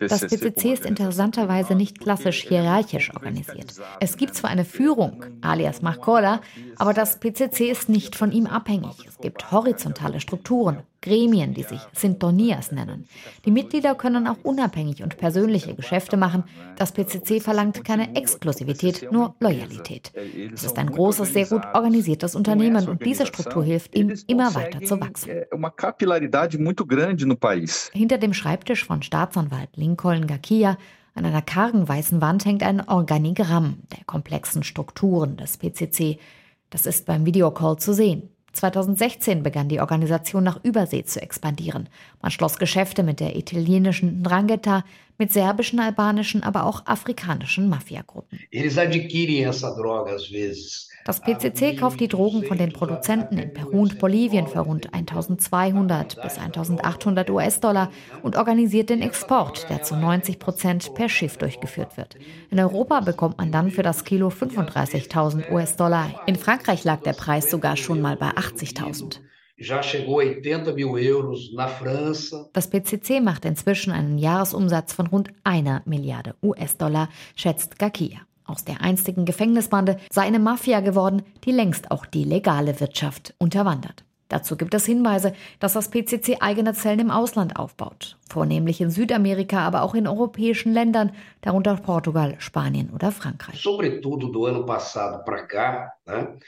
Das 0.00 0.20
PCC 0.20 0.72
ist 0.72 0.86
interessanterweise 0.86 1.74
nicht 1.74 2.00
klassisch 2.00 2.44
hierarchisch 2.48 3.12
organisiert. 3.14 3.74
Es 4.00 4.16
gibt 4.16 4.34
zwar 4.34 4.48
eine 4.50 4.64
Führung, 4.64 5.24
alias 5.42 5.82
Marcola, 5.82 6.40
aber 6.76 6.94
das 6.94 7.20
PCC 7.20 7.70
ist 7.70 7.90
nicht 7.90 8.16
von 8.16 8.32
ihm 8.32 8.46
abhängig. 8.46 9.06
Es 9.06 9.18
gibt 9.18 9.52
horizontale 9.52 10.20
Strukturen, 10.20 10.82
Gremien, 11.02 11.54
die 11.54 11.62
sich 11.62 11.80
Sintonias 11.92 12.72
nennen. 12.72 13.06
Die 13.44 13.50
Mitglieder 13.50 13.94
können 13.94 14.26
auch 14.26 14.36
unabhängig 14.42 15.02
und 15.02 15.16
persönliche 15.16 15.74
Geschäfte 15.74 16.16
machen. 16.16 16.44
Das 16.76 16.92
PCC 16.92 17.40
verlangt 17.40 17.84
keine 17.84 18.14
Exklusivität, 18.14 19.10
nur 19.10 19.34
Loyalität. 19.40 20.12
Es 20.52 20.64
ist 20.64 20.78
ein 20.78 20.90
großes, 20.90 21.32
sehr 21.32 21.46
gut 21.46 21.62
organisiertes 21.74 22.34
Unternehmen 22.34 22.88
und 22.88 23.04
diese 23.04 23.26
Struktur 23.26 23.64
hilft 23.64 23.94
ihm, 23.96 24.14
immer 24.26 24.54
weiter 24.54 24.80
zu 24.82 25.00
wachsen. 25.00 25.30
Hinter 27.92 28.18
dem 28.18 28.34
Schreibtisch 28.34 28.84
von 28.84 29.02
Staatsanwalt 29.02 29.70
Lincoln 29.76 30.26
Gakia 30.26 30.76
an 31.14 31.24
einer 31.24 31.42
kargen 31.42 31.88
weißen 31.88 32.20
Wand 32.20 32.44
hängt 32.44 32.62
ein 32.62 32.86
Organigramm 32.88 33.78
der 33.90 34.04
komplexen 34.04 34.62
Strukturen 34.62 35.36
des 35.36 35.58
PCC. 35.58 36.18
Das 36.70 36.86
ist 36.86 37.06
beim 37.06 37.26
Videocall 37.26 37.78
zu 37.78 37.92
sehen. 37.92 38.30
2016 38.52 39.42
begann 39.42 39.68
die 39.68 39.80
Organisation 39.80 40.42
nach 40.42 40.62
Übersee 40.62 41.04
zu 41.04 41.22
expandieren. 41.22 41.88
Man 42.20 42.30
schloss 42.30 42.58
Geschäfte 42.58 43.02
mit 43.02 43.20
der 43.20 43.36
italienischen 43.36 44.20
Ndrangheta, 44.20 44.84
mit 45.20 45.32
serbischen, 45.32 45.78
albanischen, 45.78 46.42
aber 46.42 46.64
auch 46.64 46.86
afrikanischen 46.86 47.68
Mafiagruppen. 47.68 48.40
Das 51.04 51.20
PCC 51.20 51.76
kauft 51.76 52.00
die 52.00 52.08
Drogen 52.08 52.44
von 52.44 52.58
den 52.58 52.72
Produzenten 52.72 53.38
in 53.38 53.52
Peru 53.52 53.82
und 53.82 53.98
Bolivien 53.98 54.46
für 54.46 54.60
rund 54.60 54.92
1200 54.92 56.22
bis 56.22 56.38
1800 56.38 57.30
US-Dollar 57.30 57.90
und 58.22 58.36
organisiert 58.36 58.90
den 58.90 59.02
Export, 59.02 59.68
der 59.68 59.82
zu 59.82 59.96
90 59.96 60.38
Prozent 60.38 60.94
per 60.94 61.08
Schiff 61.08 61.36
durchgeführt 61.36 61.96
wird. 61.96 62.16
In 62.50 62.58
Europa 62.58 63.00
bekommt 63.00 63.38
man 63.38 63.52
dann 63.52 63.70
für 63.70 63.82
das 63.82 64.04
Kilo 64.04 64.28
35.000 64.28 65.50
US-Dollar. 65.50 66.22
In 66.26 66.36
Frankreich 66.36 66.84
lag 66.84 67.02
der 67.02 67.12
Preis 67.12 67.50
sogar 67.50 67.76
schon 67.76 68.00
mal 68.00 68.16
bei 68.16 68.30
80.000. 68.30 69.20
Das 72.54 72.70
PCC 72.70 73.20
macht 73.20 73.44
inzwischen 73.44 73.92
einen 73.92 74.16
Jahresumsatz 74.16 74.94
von 74.94 75.06
rund 75.06 75.28
einer 75.44 75.82
Milliarde 75.84 76.34
US-Dollar, 76.42 77.10
schätzt 77.36 77.78
Gakia. 77.78 78.20
Aus 78.46 78.64
der 78.64 78.80
einstigen 78.80 79.26
Gefängnisbande 79.26 79.98
sei 80.10 80.22
eine 80.22 80.38
Mafia 80.38 80.80
geworden, 80.80 81.22
die 81.44 81.52
längst 81.52 81.90
auch 81.90 82.06
die 82.06 82.24
legale 82.24 82.80
Wirtschaft 82.80 83.34
unterwandert. 83.38 84.04
Dazu 84.30 84.56
gibt 84.56 84.74
es 84.74 84.86
Hinweise, 84.86 85.32
dass 85.58 85.72
das 85.72 85.90
PCC 85.90 86.38
eigene 86.40 86.72
Zellen 86.72 87.00
im 87.00 87.10
Ausland 87.10 87.56
aufbaut, 87.56 88.16
vornehmlich 88.28 88.80
in 88.80 88.88
Südamerika, 88.88 89.58
aber 89.58 89.82
auch 89.82 89.94
in 89.94 90.06
europäischen 90.06 90.72
Ländern, 90.72 91.10
darunter 91.42 91.74
Portugal, 91.74 92.36
Spanien 92.38 92.90
oder 92.90 93.10
Frankreich. 93.10 93.60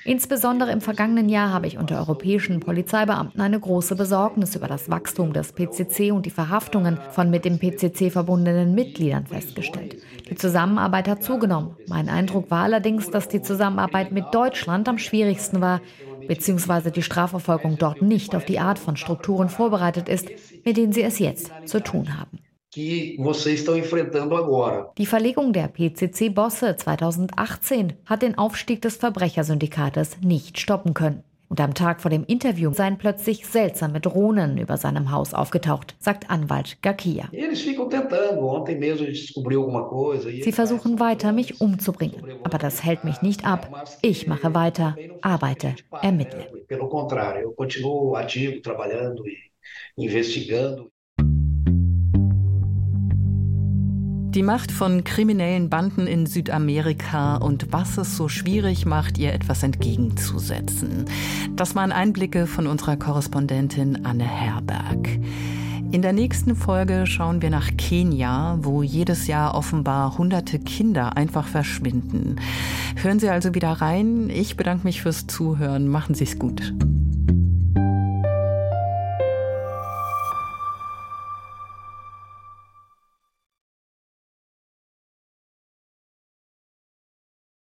Insbesondere 0.05 0.71
im 0.71 0.81
vergangenen 0.81 1.29
Jahr 1.29 1.53
habe 1.53 1.67
ich 1.67 1.77
unter 1.77 1.99
europäischen 1.99 2.61
Polizeibeamten 2.61 3.41
eine 3.41 3.59
große 3.59 3.97
Besorgnis 3.97 4.55
über 4.55 4.69
das 4.69 4.89
Wachstum 4.89 5.33
des 5.33 5.53
PCC 5.53 6.13
und 6.13 6.25
die 6.25 6.31
Verhaftungen 6.31 6.99
von 7.11 7.31
mit 7.31 7.45
dem 7.45 7.59
PCC 7.59 8.11
verbundenen 8.11 8.77
Mitgliedern 8.77 9.27
festgestellt. 9.27 9.97
Die 10.31 10.37
Zusammenarbeit 10.37 11.09
hat 11.09 11.25
zugenommen. 11.25 11.77
Mein 11.89 12.09
Eindruck 12.09 12.49
war 12.51 12.63
allerdings, 12.63 13.11
dass 13.11 13.27
die 13.27 13.43
Zusammenarbeit 13.43 14.13
mit 14.13 14.33
Deutschland 14.33 14.89
am 14.89 14.99
schwierigsten 14.99 15.61
war, 15.61 15.81
beziehungsweise 16.27 16.91
die 16.91 17.03
Strafverfolgung 17.03 17.79
dort 17.79 18.03
nicht 18.03 18.35
auf 18.35 18.45
die 18.45 18.59
Art 18.59 18.79
von 18.79 18.97
Strukturen 18.97 19.49
vorbereitet 19.49 20.09
ist, 20.09 20.31
mit 20.65 20.77
denen 20.77 20.93
sie 20.93 21.03
es 21.03 21.19
jetzt 21.19 21.51
zu 21.67 21.83
tun 21.83 22.19
haben. 22.19 22.39
Die 22.75 23.19
Verlegung 25.07 25.53
der 25.53 25.69
PCC-Bosse 25.69 26.77
2018 26.77 27.93
hat 28.07 28.23
den 28.23 28.39
Aufstieg 28.39 28.81
des 28.81 28.97
Verbrechersyndikates 28.97 30.17
nicht 30.23 30.59
stoppen 30.59 30.95
können. 30.95 31.23
Und 31.53 31.61
am 31.61 31.75
Tag 31.75 32.01
vor 32.01 32.11
dem 32.11 32.25
Interview 32.25 32.73
seien 32.73 32.97
plötzlich 32.97 33.47
seltsame 33.47 34.01
Drohnen 34.01 34.57
über 34.57 34.79
seinem 34.79 35.11
Haus 35.11 35.35
aufgetaucht, 35.35 35.95
sagt 35.99 36.31
Anwalt 36.31 36.79
Gakia. 36.81 37.29
Sie 40.43 40.53
versuchen 40.53 40.99
weiter, 40.99 41.33
mich 41.33 41.61
umzubringen. 41.61 42.25
Aber 42.43 42.57
das 42.57 42.83
hält 42.83 43.05
mich 43.05 43.21
nicht 43.21 43.45
ab. 43.45 43.87
Ich 44.01 44.27
mache 44.27 44.55
weiter, 44.55 44.97
arbeite, 45.21 45.75
ermittle. 46.01 46.47
Die 54.35 54.43
Macht 54.43 54.73
von 54.73 55.05
kriminellen 55.05 55.69
Banden 55.69 56.07
in 56.07 56.25
Südamerika 56.25 57.37
und 57.37 57.71
was 57.71 57.99
es 57.99 58.17
so 58.17 58.29
schwierig 58.29 58.87
macht, 58.87 59.19
ihr 59.19 59.35
etwas 59.35 59.63
entgegenzusetzen. 59.63 61.05
Das 61.55 61.75
waren 61.75 61.93
Einblicke 61.93 62.47
von 62.47 62.67
unserer 62.67 62.97
Korrespondentin 62.97 64.07
Anne 64.07 64.25
Herberg. 64.25 65.07
In 65.91 66.01
der 66.01 66.15
nächsten 66.15 66.57
Folge 66.57 67.07
schauen 67.07 67.43
wir 67.43 67.51
nach 67.51 67.77
Kenia, 67.77 68.59
wo 68.63 68.83
jedes 68.83 69.27
Jahr 69.27 69.55
offenbar 69.55 70.17
hunderte 70.17 70.59
Kinder 70.59 71.15
einfach 71.19 71.47
verschwinden. 71.47 72.37
Hören 72.97 73.21
Sie 73.21 73.29
also 73.29 73.55
wieder 73.55 73.73
rein. 73.73 74.31
Ich 74.31 74.57
bedanke 74.57 74.87
mich 74.87 75.03
fürs 75.03 75.27
Zuhören. 75.27 75.89
Machen 75.89 76.15
Sie 76.15 76.25
es 76.25 76.39
gut. 76.39 76.73